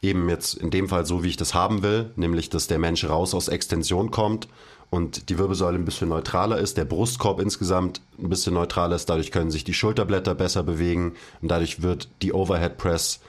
[0.03, 3.03] Eben jetzt in dem Fall so, wie ich das haben will, nämlich dass der Mensch
[3.09, 4.47] raus aus Extension kommt
[4.91, 9.32] und die Wirbelsäule ein bisschen neutraler ist, der Brustkorb insgesamt ein bisschen neutraler ist, dadurch
[9.32, 13.19] können sich die Schulterblätter besser bewegen und dadurch wird die Overhead Press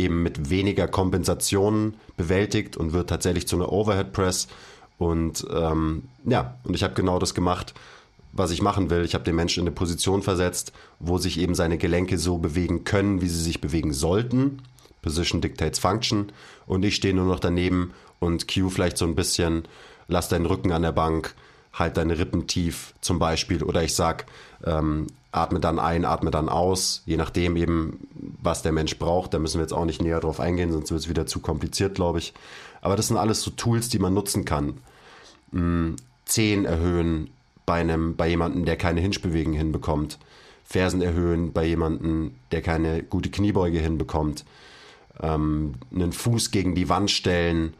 [0.00, 4.48] eben mit weniger Kompensationen bewältigt und wird tatsächlich zu einer Overhead Press.
[4.98, 7.74] Und ähm, ja, und ich habe genau das gemacht,
[8.32, 9.04] was ich machen will.
[9.04, 12.84] Ich habe den Menschen in eine Position versetzt, wo sich eben seine Gelenke so bewegen
[12.84, 14.62] können, wie sie sich bewegen sollten.
[15.02, 16.32] Position dictates Function.
[16.66, 19.64] Und ich stehe nur noch daneben und cue vielleicht so ein bisschen
[20.10, 21.34] lass deinen Rücken an der Bank,
[21.72, 23.62] halt deine Rippen tief zum Beispiel.
[23.62, 24.26] Oder ich sag,
[24.64, 28.08] ähm, atme dann ein, atme dann aus, je nachdem eben,
[28.42, 29.32] was der Mensch braucht.
[29.34, 31.94] Da müssen wir jetzt auch nicht näher drauf eingehen, sonst wird es wieder zu kompliziert,
[31.94, 32.34] glaube ich.
[32.80, 34.78] Aber das sind alles so Tools, die man nutzen kann.
[35.52, 35.96] Mhm.
[36.24, 37.30] Zehen erhöhen
[37.66, 40.18] bei einem, bei jemandem, der keine Hinschbewegung hinbekommt.
[40.64, 44.44] Fersen erhöhen bei jemandem, der keine gute Kniebeuge hinbekommt.
[45.20, 47.74] Ähm, einen Fuß gegen die Wand stellen,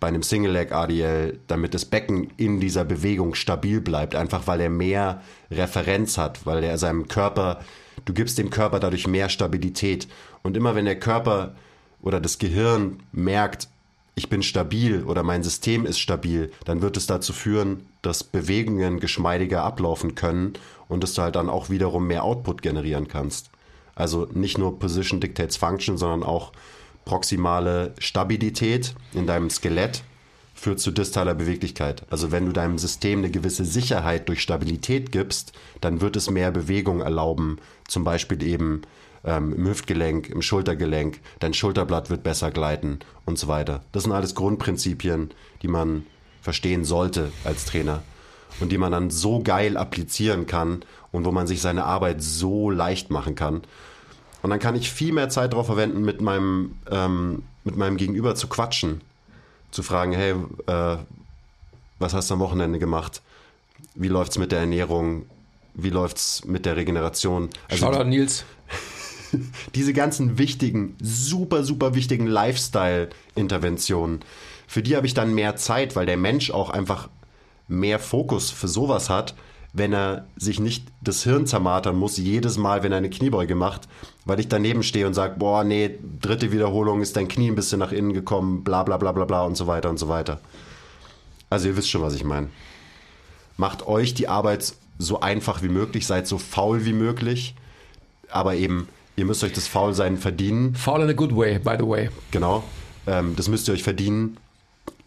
[0.00, 4.60] bei einem Single Leg ADL, damit das Becken in dieser Bewegung stabil bleibt, einfach weil
[4.60, 7.60] er mehr Referenz hat, weil er seinem Körper,
[8.04, 10.06] du gibst dem Körper dadurch mehr Stabilität.
[10.42, 11.54] Und immer wenn der Körper
[12.02, 13.68] oder das Gehirn merkt,
[14.14, 18.98] ich bin stabil oder mein System ist stabil, dann wird es dazu führen, dass Bewegungen
[18.98, 20.54] geschmeidiger ablaufen können
[20.88, 23.50] und dass du halt dann auch wiederum mehr Output generieren kannst.
[23.94, 26.52] Also nicht nur Position Dictates Function, sondern auch
[27.06, 30.02] proximale Stabilität in deinem Skelett
[30.54, 32.02] führt zu distaler Beweglichkeit.
[32.10, 36.50] Also wenn du deinem System eine gewisse Sicherheit durch Stabilität gibst, dann wird es mehr
[36.50, 38.82] Bewegung erlauben, zum Beispiel eben
[39.24, 43.82] ähm, im Hüftgelenk, im Schultergelenk, dein Schulterblatt wird besser gleiten und so weiter.
[43.92, 45.30] Das sind alles Grundprinzipien,
[45.62, 46.06] die man
[46.42, 48.02] verstehen sollte als Trainer
[48.60, 52.70] und die man dann so geil applizieren kann und wo man sich seine Arbeit so
[52.70, 53.62] leicht machen kann.
[54.46, 58.36] Und dann kann ich viel mehr Zeit darauf verwenden, mit meinem, ähm, mit meinem Gegenüber
[58.36, 59.00] zu quatschen.
[59.72, 60.36] Zu fragen, hey,
[60.68, 60.98] äh,
[61.98, 63.22] was hast du am Wochenende gemacht?
[63.96, 65.26] Wie läuft es mit der Ernährung?
[65.74, 67.50] Wie läuft es mit der Regeneration?
[67.68, 68.44] Also, Shoutout Nils.
[69.74, 74.20] diese ganzen wichtigen, super, super wichtigen Lifestyle-Interventionen,
[74.68, 77.08] für die habe ich dann mehr Zeit, weil der Mensch auch einfach
[77.66, 79.34] mehr Fokus für sowas hat,
[79.76, 83.82] wenn er sich nicht das Hirn zermartern muss, jedes Mal, wenn er eine Kniebeuge macht,
[84.24, 87.78] weil ich daneben stehe und sage, boah, nee, dritte Wiederholung ist dein Knie ein bisschen
[87.78, 90.40] nach innen gekommen, bla bla bla bla bla und so weiter und so weiter.
[91.50, 92.48] Also ihr wisst schon, was ich meine.
[93.58, 97.54] Macht euch die Arbeit so einfach wie möglich, seid so faul wie möglich,
[98.30, 100.74] aber eben, ihr müsst euch das Faulsein verdienen.
[100.74, 102.08] Faul in a good way, by the way.
[102.30, 102.64] Genau.
[103.06, 104.38] Ähm, das müsst ihr euch verdienen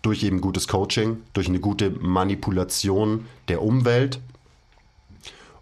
[0.03, 4.19] durch eben gutes Coaching, durch eine gute Manipulation der Umwelt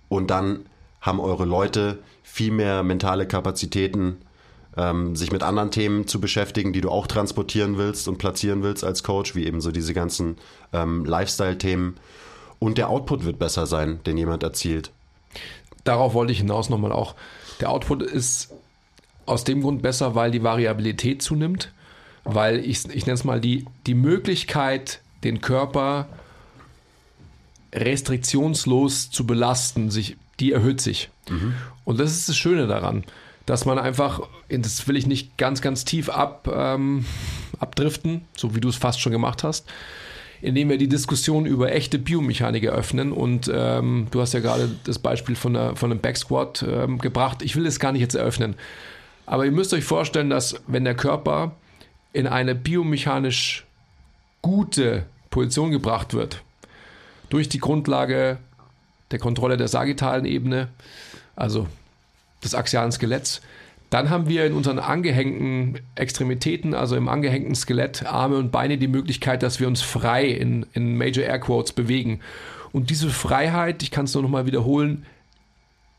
[0.10, 0.66] und dann
[1.02, 4.18] haben eure Leute viel mehr mentale Kapazitäten,
[4.76, 8.84] ähm, sich mit anderen Themen zu beschäftigen, die du auch transportieren willst und platzieren willst
[8.84, 10.38] als Coach, wie eben so diese ganzen
[10.74, 11.96] ähm, Lifestyle-Themen.
[12.60, 14.92] Und der Output wird besser sein, den jemand erzielt.
[15.84, 17.16] Darauf wollte ich hinaus nochmal auch.
[17.60, 18.54] Der Output ist
[19.26, 21.72] aus dem Grund besser, weil die Variabilität zunimmt,
[22.24, 26.08] weil ich, ich nenne es mal die, die Möglichkeit, den Körper
[27.74, 31.10] restriktionslos zu belasten, sich, die erhöht sich.
[31.30, 31.54] Mhm.
[31.84, 33.04] Und das ist das Schöne daran,
[33.46, 37.06] dass man einfach, das will ich nicht ganz, ganz tief ab, ähm,
[37.60, 39.68] abdriften, so wie du es fast schon gemacht hast,
[40.42, 43.12] indem wir die Diskussion über echte Biomechanik eröffnen.
[43.12, 47.42] Und ähm, du hast ja gerade das Beispiel von, der, von einem Backsquat ähm, gebracht.
[47.42, 48.56] Ich will es gar nicht jetzt eröffnen.
[49.26, 51.56] Aber ihr müsst euch vorstellen, dass wenn der Körper
[52.14, 53.66] in eine biomechanisch
[54.42, 56.42] gute Position gebracht wird,
[57.30, 58.38] durch die Grundlage
[59.12, 60.70] der Kontrolle der sagittalen Ebene,
[61.36, 61.68] also
[62.44, 63.42] des axialen Skeletts.
[63.90, 68.90] Dann haben wir in unseren angehängten Extremitäten, also im angehängten Skelett, Arme und Beine, die
[68.90, 72.20] Möglichkeit, dass wir uns frei in, in Major Air Quotes bewegen.
[72.74, 75.06] Und diese Freiheit, ich kann es nur noch mal wiederholen,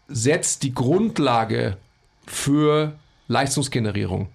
[0.07, 1.79] setzt die Grundlage
[2.27, 2.93] für
[3.27, 4.29] Leistungsgenerierung.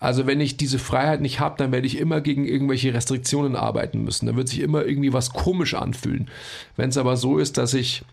[0.00, 4.04] Also wenn ich diese Freiheit nicht habe, dann werde ich immer gegen irgendwelche Restriktionen arbeiten
[4.04, 4.26] müssen.
[4.26, 6.28] Dann wird sich immer irgendwie was komisch anfühlen.
[6.76, 8.04] Wenn es aber so ist, dass ich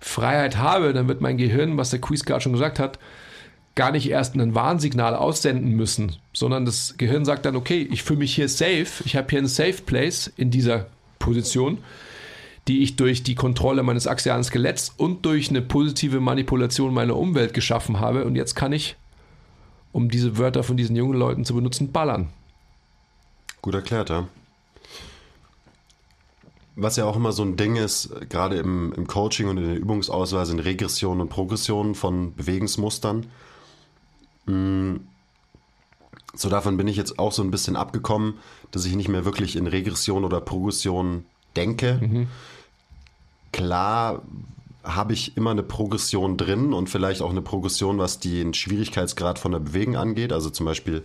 [0.00, 2.98] Freiheit habe, dann wird mein Gehirn, was der Quiz gerade schon gesagt hat,
[3.74, 8.18] gar nicht erst ein Warnsignal aussenden müssen, sondern das Gehirn sagt dann, okay, ich fühle
[8.18, 10.86] mich hier safe, ich habe hier einen Safe Place in dieser
[11.18, 11.78] Position,
[12.68, 17.54] die ich durch die Kontrolle meines axialen Skeletts und durch eine positive Manipulation meiner Umwelt
[17.54, 18.96] geschaffen habe und jetzt kann ich,
[19.92, 22.28] um diese Wörter von diesen jungen Leuten zu benutzen, ballern.
[23.62, 24.28] Gut erklärt, ja.
[26.76, 29.78] Was ja auch immer so ein Ding ist, gerade im, im Coaching und in der
[29.78, 33.26] Übungsauswahl sind Regressionen und Progressionen von Bewegungsmustern.
[34.46, 34.96] Mm.
[36.32, 38.34] So davon bin ich jetzt auch so ein bisschen abgekommen,
[38.70, 41.24] dass ich nicht mehr wirklich in Regression oder Progression
[41.56, 41.98] denke.
[42.00, 42.28] Mhm.
[43.52, 44.22] Klar
[44.82, 49.52] habe ich immer eine Progression drin und vielleicht auch eine Progression, was den Schwierigkeitsgrad von
[49.52, 50.32] der Bewegung angeht.
[50.32, 51.04] Also zum Beispiel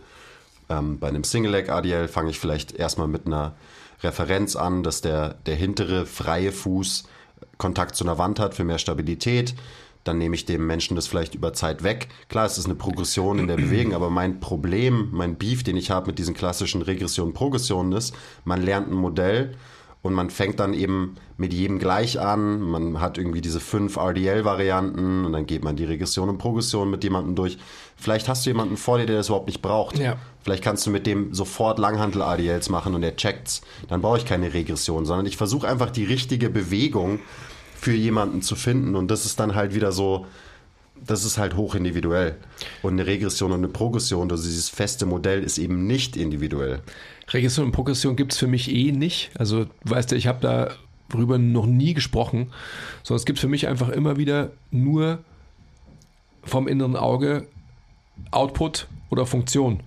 [0.70, 3.56] ähm, bei einem Single-Leg-ADL fange ich vielleicht erstmal mit einer
[4.02, 7.06] Referenz an, dass der, der hintere freie Fuß
[7.58, 9.56] Kontakt zu einer Wand hat für mehr Stabilität
[10.06, 12.08] dann nehme ich dem Menschen das vielleicht über Zeit weg.
[12.30, 15.90] Klar, es ist eine Progression in der Bewegung, aber mein Problem, mein Beef, den ich
[15.90, 18.16] habe mit diesen klassischen Regressionen, Progressionen ist,
[18.46, 19.58] man lernt ein Modell
[20.06, 22.62] und man fängt dann eben mit jedem gleich an.
[22.62, 27.04] Man hat irgendwie diese fünf RDL-Varianten und dann geht man die Regression und Progression mit
[27.04, 27.58] jemandem durch.
[27.98, 29.98] Vielleicht hast du jemanden vor dir, der das überhaupt nicht braucht.
[29.98, 30.18] Ja.
[30.44, 33.64] Vielleicht kannst du mit dem sofort Langhantel-ADLs machen und er checkt's.
[33.88, 37.20] Dann brauche ich keine Regression, sondern ich versuche einfach die richtige Bewegung
[37.76, 38.96] für jemanden zu finden.
[38.96, 40.28] Und das ist dann halt wieder so,
[41.04, 42.36] das ist halt hoch individuell.
[42.84, 46.82] Und eine Regression und eine Progression, also dieses feste Modell ist eben nicht individuell.
[47.36, 49.30] Regression und Progression gibt es für mich eh nicht.
[49.38, 50.72] Also, weißt du, ich habe
[51.10, 52.52] darüber noch nie gesprochen,
[53.04, 55.20] sondern es gibt für mich einfach immer wieder nur
[56.44, 57.48] vom inneren Auge
[58.32, 59.82] Output oder Funktion.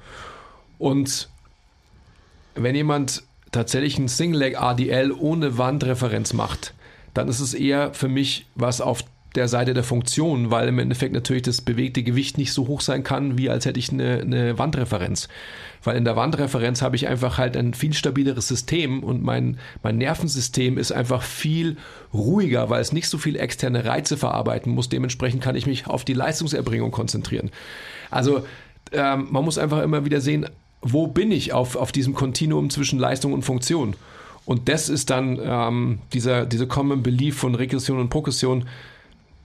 [0.78, 1.28] Und
[2.54, 6.74] wenn jemand tatsächlich ein Single-Leg ADL ohne Wandreferenz macht,
[7.14, 9.02] dann ist es eher für mich was auf
[9.34, 13.02] der Seite der Funktion, weil im Endeffekt natürlich das bewegte Gewicht nicht so hoch sein
[13.02, 15.28] kann, wie als hätte ich eine, eine Wandreferenz.
[15.84, 19.98] Weil in der Wandreferenz habe ich einfach halt ein viel stabileres System und mein, mein
[19.98, 21.76] Nervensystem ist einfach viel
[22.12, 24.88] ruhiger, weil es nicht so viel externe Reize verarbeiten muss.
[24.88, 27.50] Dementsprechend kann ich mich auf die Leistungserbringung konzentrieren.
[28.10, 28.44] Also
[28.92, 30.46] ähm, man muss einfach immer wieder sehen,
[30.80, 33.94] wo bin ich auf, auf diesem Kontinuum zwischen Leistung und Funktion.
[34.44, 38.66] Und das ist dann ähm, dieser, dieser Common Belief von Regression und Progression,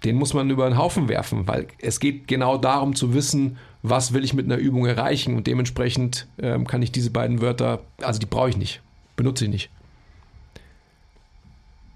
[0.03, 4.13] den muss man über den Haufen werfen, weil es geht genau darum zu wissen, was
[4.13, 8.19] will ich mit einer Übung erreichen und dementsprechend ähm, kann ich diese beiden Wörter, also
[8.19, 8.81] die brauche ich nicht,
[9.15, 9.69] benutze ich nicht.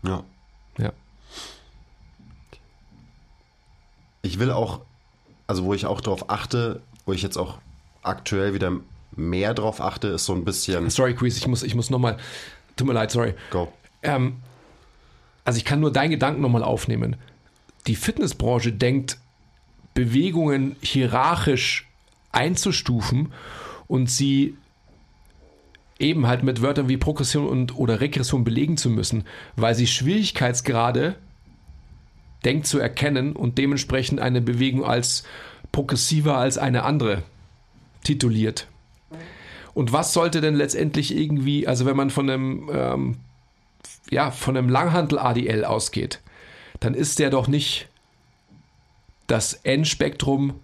[0.04, 0.24] Ja.
[0.78, 0.92] Ja.
[4.22, 4.82] Ich will auch,
[5.48, 7.58] also wo ich auch darauf achte, wo ich jetzt auch
[8.04, 8.72] aktuell wieder
[9.16, 10.90] mehr drauf achte, ist so ein bisschen.
[10.90, 12.18] Sorry, Chris, ich muss, ich muss nochmal
[12.78, 13.34] Tut mir leid, sorry.
[13.50, 13.74] Go.
[14.04, 14.38] Ähm,
[15.44, 17.18] also ich kann nur deinen Gedanken nochmal aufnehmen.
[17.88, 19.18] Die Fitnessbranche denkt,
[19.94, 21.88] Bewegungen hierarchisch
[22.32, 23.34] einzustufen
[23.88, 24.56] und sie
[26.00, 29.24] eben halt mit Wörtern wie Progression und oder Regression belegen zu müssen,
[29.56, 31.16] weil sie Schwierigkeitsgrade
[32.46, 35.24] denkt zu erkennen und dementsprechend eine Bewegung als
[35.72, 37.24] progressiver als eine andere
[38.04, 38.68] tituliert.
[39.74, 43.18] Und was sollte denn letztendlich irgendwie, also wenn man von einem, ähm,
[44.10, 46.22] ja, von einem Langhantel-ADL ausgeht,
[46.80, 47.88] dann ist der doch nicht
[49.28, 50.60] das Endspektrum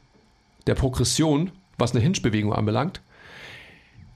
[0.68, 3.01] der Progression, was eine Hinge-Bewegung anbelangt,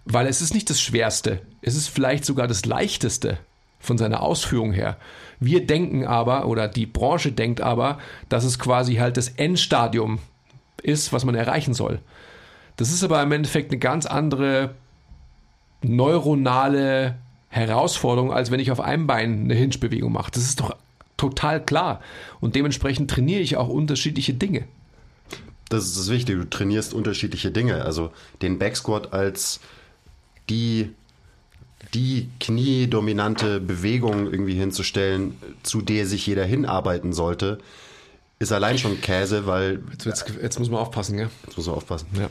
[0.06, 3.40] weil es ist nicht das Schwerste, es ist vielleicht sogar das Leichteste
[3.80, 4.98] von seiner Ausführung her.
[5.40, 10.20] Wir denken aber, oder die Branche denkt aber, dass es quasi halt das Endstadium
[10.82, 12.00] ist, was man erreichen soll.
[12.78, 14.76] Das ist aber im Endeffekt eine ganz andere
[15.82, 17.16] neuronale
[17.50, 20.32] Herausforderung, als wenn ich auf einem Bein eine Hinge-Bewegung mache.
[20.32, 20.76] Das ist doch
[21.18, 22.02] total klar.
[22.40, 24.66] Und dementsprechend trainiere ich auch unterschiedliche Dinge.
[25.70, 27.84] Das ist das Wichtige, du trainierst unterschiedliche Dinge.
[27.84, 28.12] Also
[28.42, 29.60] den Backsquat als
[30.50, 30.92] die,
[31.94, 37.58] die kniedominante Bewegung irgendwie hinzustellen, zu der sich jeder hinarbeiten sollte,
[38.40, 39.82] ist allein schon Käse, weil.
[39.92, 41.30] Jetzt, jetzt, jetzt muss man aufpassen, ja?
[41.46, 42.08] Jetzt muss man aufpassen.
[42.18, 42.30] Ja.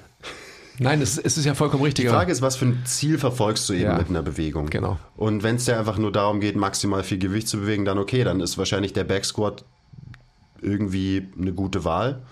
[0.79, 2.05] Nein, es, es, ist ja vollkommen richtig.
[2.05, 4.66] Die Frage ist, was für ein Ziel verfolgst du eben ja, mit einer Bewegung?
[4.66, 4.99] Genau.
[5.16, 8.24] Und wenn es dir einfach nur darum geht, maximal viel Gewicht zu bewegen, dann okay,
[8.24, 9.64] dann ist wahrscheinlich der Backsquat
[10.61, 12.22] irgendwie eine gute Wahl.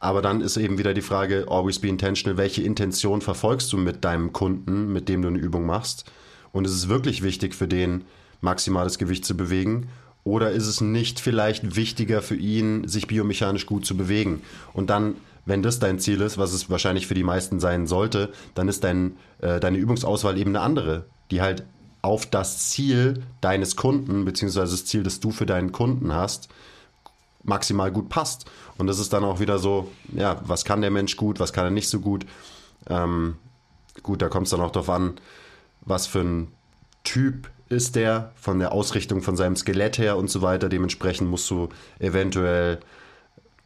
[0.00, 4.04] Aber dann ist eben wieder die Frage, always be intentional, welche Intention verfolgst du mit
[4.04, 6.04] deinem Kunden, mit dem du eine Übung machst?
[6.50, 8.04] Und ist es wirklich wichtig für den,
[8.42, 9.88] maximales Gewicht zu bewegen?
[10.24, 14.42] Oder ist es nicht vielleicht wichtiger für ihn, sich biomechanisch gut zu bewegen?
[14.72, 18.32] Und dann wenn das dein Ziel ist, was es wahrscheinlich für die meisten sein sollte,
[18.54, 21.64] dann ist dein, äh, deine Übungsauswahl eben eine andere, die halt
[22.00, 26.48] auf das Ziel deines Kunden, beziehungsweise das Ziel, das du für deinen Kunden hast,
[27.44, 28.46] maximal gut passt.
[28.78, 31.64] Und das ist dann auch wieder so, ja, was kann der Mensch gut, was kann
[31.64, 32.26] er nicht so gut.
[32.88, 33.36] Ähm,
[34.02, 35.14] gut, da kommt es dann auch darauf an,
[35.82, 36.48] was für ein
[37.04, 40.68] Typ ist der, von der Ausrichtung von seinem Skelett her und so weiter.
[40.68, 41.68] Dementsprechend musst du
[41.98, 42.80] eventuell,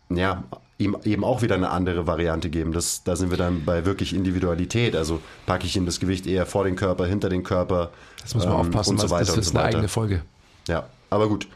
[0.09, 0.45] ja,
[0.79, 2.73] ihm eben auch wieder eine andere Variante geben.
[2.73, 4.95] Das, da sind wir dann bei wirklich Individualität.
[4.95, 7.91] Also packe ich ihm das Gewicht eher vor den Körper, hinter den Körper.
[8.23, 10.23] Das muss man ähm, aufpassen, und so weiter das ist so eine eigene Folge.
[10.69, 11.49] Ja, aber gut.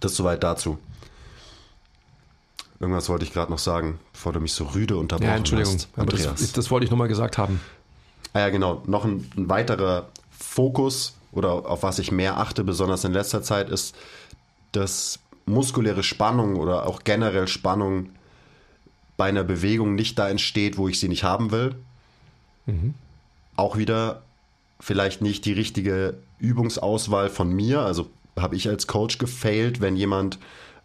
[0.00, 0.78] Das soweit dazu.
[2.78, 5.88] Irgendwas wollte ich gerade noch sagen, bevor du mich so rüde unterbrochen ja, Entschuldigung, hast.
[5.96, 7.60] aber das, das, wollte ich nochmal gesagt haben.
[8.32, 8.82] Ah ja, genau.
[8.86, 13.70] Noch ein, ein weiterer Fokus oder auf was ich mehr achte, besonders in letzter Zeit,
[13.70, 13.94] ist,
[14.72, 18.10] dass muskuläre Spannung oder auch generell Spannung
[19.16, 21.74] bei einer Bewegung nicht da entsteht, wo ich sie nicht haben will.
[22.66, 22.94] Mhm.
[23.56, 24.22] Auch wieder
[24.80, 27.80] vielleicht nicht die richtige Übungsauswahl von mir.
[27.80, 30.38] Also habe ich als Coach gefailt, wenn jemand,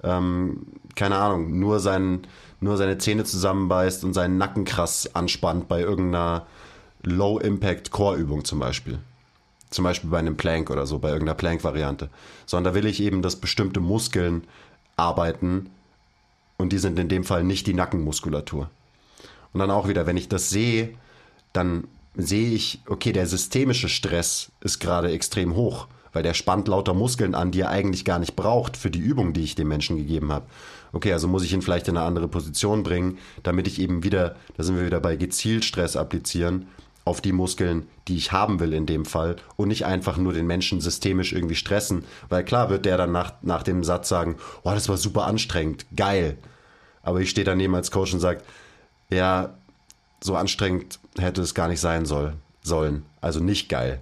[0.03, 2.27] ähm, keine Ahnung, nur, sein,
[2.59, 6.45] nur seine Zähne zusammenbeißt und seinen Nacken krass anspannt bei irgendeiner
[7.03, 8.99] Low-Impact-Core-Übung zum Beispiel.
[9.69, 12.09] Zum Beispiel bei einem Plank oder so, bei irgendeiner Plank-Variante.
[12.45, 14.43] Sondern da will ich eben, dass bestimmte Muskeln
[14.95, 15.69] arbeiten
[16.57, 18.69] und die sind in dem Fall nicht die Nackenmuskulatur.
[19.53, 20.89] Und dann auch wieder, wenn ich das sehe,
[21.53, 26.93] dann sehe ich, okay, der systemische Stress ist gerade extrem hoch, weil der spannt lauter
[26.93, 29.97] Muskeln an, die er eigentlich gar nicht braucht für die Übung, die ich dem Menschen
[29.97, 30.47] gegeben habe.
[30.93, 34.35] Okay, also muss ich ihn vielleicht in eine andere Position bringen, damit ich eben wieder,
[34.55, 36.67] da sind wir wieder bei gezielt Stress applizieren,
[37.07, 40.45] auf die Muskeln, die ich haben will in dem Fall und nicht einfach nur den
[40.45, 44.71] Menschen systemisch irgendwie stressen, weil klar wird der dann nach, nach dem Satz sagen, oh,
[44.71, 46.37] das war super anstrengend, geil.
[47.01, 48.41] Aber ich stehe daneben als Coach und sage,
[49.09, 49.53] ja,
[50.21, 53.03] so anstrengend hätte es gar nicht sein soll, sollen.
[53.21, 53.99] Also nicht geil.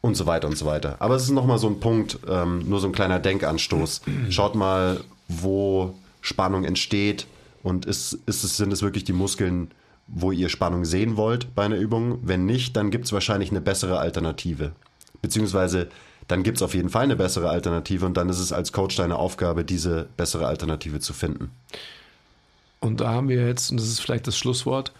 [0.00, 0.96] Und so weiter und so weiter.
[0.98, 4.02] Aber es ist nochmal so ein Punkt, ähm, nur so ein kleiner Denkanstoß.
[4.28, 7.26] Schaut mal, wo Spannung entsteht
[7.62, 9.70] und ist, ist es, sind es wirklich die Muskeln,
[10.06, 12.18] wo ihr Spannung sehen wollt bei einer Übung.
[12.22, 14.72] Wenn nicht, dann gibt es wahrscheinlich eine bessere Alternative.
[15.22, 15.88] Beziehungsweise
[16.28, 18.96] dann gibt es auf jeden Fall eine bessere Alternative und dann ist es als Coach
[18.96, 21.50] deine Aufgabe, diese bessere Alternative zu finden.
[22.80, 24.92] Und da haben wir jetzt, und das ist vielleicht das Schlusswort,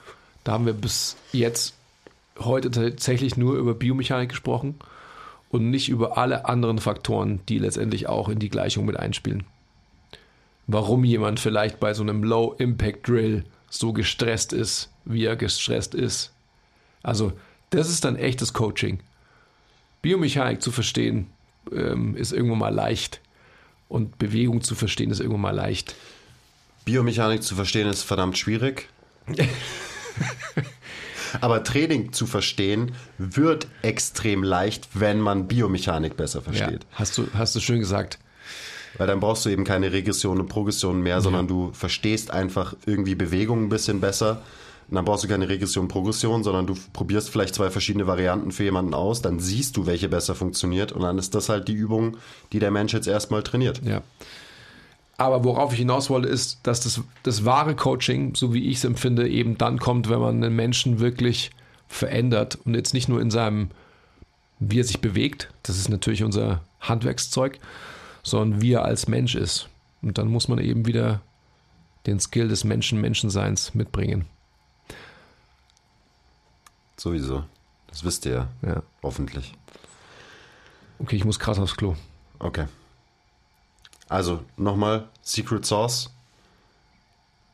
[0.42, 1.74] da haben wir bis jetzt
[2.38, 4.74] heute tatsächlich nur über Biomechanik gesprochen
[5.50, 9.44] und nicht über alle anderen Faktoren, die letztendlich auch in die Gleichung mit einspielen.
[10.66, 13.44] Warum jemand vielleicht bei so einem Low-Impact-Drill
[13.78, 16.32] so gestresst ist, wie er gestresst ist.
[17.02, 17.32] Also,
[17.70, 19.00] das ist dann echtes Coaching.
[20.02, 21.28] Biomechanik zu verstehen
[21.72, 23.20] ähm, ist irgendwo mal leicht
[23.88, 25.94] und Bewegung zu verstehen ist irgendwo mal leicht.
[26.84, 28.88] Biomechanik zu verstehen ist verdammt schwierig.
[31.40, 36.84] Aber Training zu verstehen wird extrem leicht, wenn man Biomechanik besser versteht.
[36.84, 38.18] Ja, hast du, hast du schön gesagt.
[38.97, 43.14] Weil dann brauchst du eben keine Regression und Progression mehr, sondern du verstehst einfach irgendwie
[43.14, 44.42] Bewegungen ein bisschen besser.
[44.88, 48.53] Und dann brauchst du keine Regression und Progression, sondern du probierst vielleicht zwei verschiedene Varianten
[48.53, 51.72] für jemanden aus, dann siehst du, welche besser funktioniert und dann ist das halt die
[51.72, 52.18] Übung,
[52.53, 53.80] die der Mensch jetzt erstmal trainiert.
[53.82, 54.03] Ja.
[55.16, 58.84] Aber worauf ich hinaus wollte, ist, dass das, das wahre Coaching, so wie ich es
[58.84, 61.51] empfinde, eben dann kommt, wenn man einen Menschen wirklich
[61.88, 63.70] verändert und jetzt nicht nur in seinem,
[64.59, 67.59] wie er sich bewegt, das ist natürlich unser Handwerkszeug,
[68.24, 69.68] sondern wie er als Mensch ist.
[70.02, 71.20] Und dann muss man eben wieder
[72.06, 74.26] den Skill des Menschen, Menschenseins mitbringen.
[76.96, 77.44] Sowieso.
[77.86, 78.48] Das wisst ihr ja.
[78.62, 78.82] ja.
[79.02, 79.54] Hoffentlich.
[80.98, 81.94] Okay, ich muss krass aufs Klo.
[82.38, 82.66] Okay.
[84.08, 86.10] Also nochmal, Secret Source.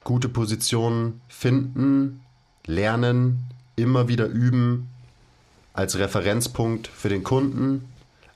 [0.04, 2.20] Gute Positionen finden,
[2.64, 3.44] lernen,
[3.76, 4.88] immer wieder üben,
[5.72, 7.89] als Referenzpunkt für den Kunden,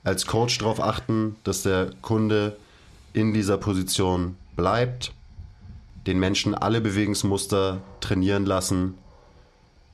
[0.05, 2.57] als Coach darauf achten, dass der Kunde
[3.15, 5.13] in dieser Position bleibt,
[6.07, 8.95] den Menschen alle Bewegungsmuster trainieren lassen,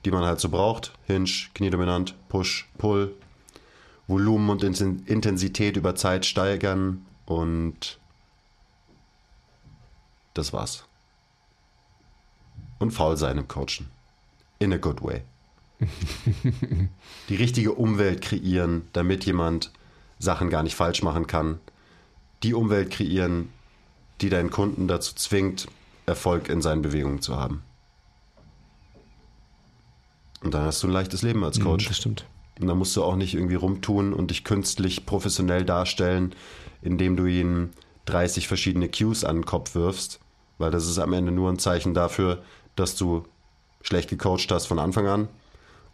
[0.03, 0.91] die man halt so braucht.
[1.07, 3.15] Hinge, Kniedominant, Push, Pull,
[4.07, 7.99] Volumen und Intensität über Zeit steigern und
[10.33, 10.85] das war's.
[12.79, 13.89] Und faul sein im Coachen.
[14.59, 15.21] In a good way.
[17.29, 19.71] die richtige Umwelt kreieren, damit jemand
[20.21, 21.59] Sachen gar nicht falsch machen kann.
[22.43, 23.49] Die Umwelt kreieren,
[24.21, 25.67] die deinen Kunden dazu zwingt,
[26.05, 27.63] Erfolg in seinen Bewegungen zu haben.
[30.43, 31.87] Und dann hast du ein leichtes Leben als mhm, Coach.
[31.87, 32.25] das stimmt.
[32.59, 36.35] Und dann musst du auch nicht irgendwie rumtun und dich künstlich professionell darstellen,
[36.81, 37.71] indem du ihnen
[38.05, 40.19] 30 verschiedene Cues an den Kopf wirfst,
[40.57, 42.43] weil das ist am Ende nur ein Zeichen dafür,
[42.75, 43.25] dass du
[43.81, 45.27] schlecht gecoacht hast von Anfang an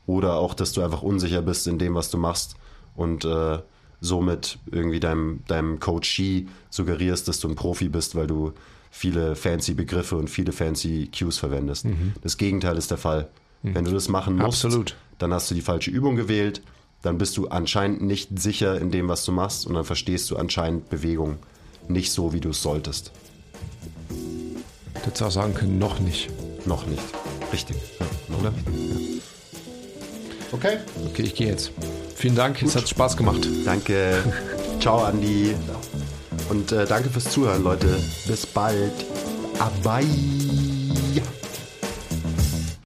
[0.05, 2.55] oder auch, dass du einfach unsicher bist in dem, was du machst
[2.95, 3.59] und äh,
[4.01, 8.53] somit irgendwie deinem, deinem Coachee suggerierst, dass du ein Profi bist, weil du
[8.91, 11.85] viele fancy Begriffe und viele fancy Cues verwendest.
[11.85, 12.13] Mhm.
[12.21, 13.27] Das Gegenteil ist der Fall.
[13.63, 14.95] Wenn du das machen musst, Absolut.
[15.17, 16.61] dann hast du die falsche Übung gewählt,
[17.01, 20.37] dann bist du anscheinend nicht sicher in dem, was du machst und dann verstehst du
[20.37, 21.37] anscheinend Bewegung
[21.87, 23.11] nicht so, wie du es solltest.
[24.09, 26.29] Du hättest auch sagen können, noch nicht.
[26.65, 27.03] Noch nicht.
[27.51, 27.77] Richtig.
[27.99, 28.51] Ja, noch Oder?
[28.51, 29.21] nicht.
[30.51, 30.77] Okay.
[31.07, 31.71] Okay, ich gehe jetzt.
[32.17, 33.47] Vielen Dank, es hat Spaß gemacht.
[33.63, 34.23] Danke.
[34.79, 35.53] Ciao, Andi.
[36.49, 37.87] Und äh, danke fürs Zuhören, Leute.
[38.25, 39.05] Bis bald.
[39.83, 40.07] Bye.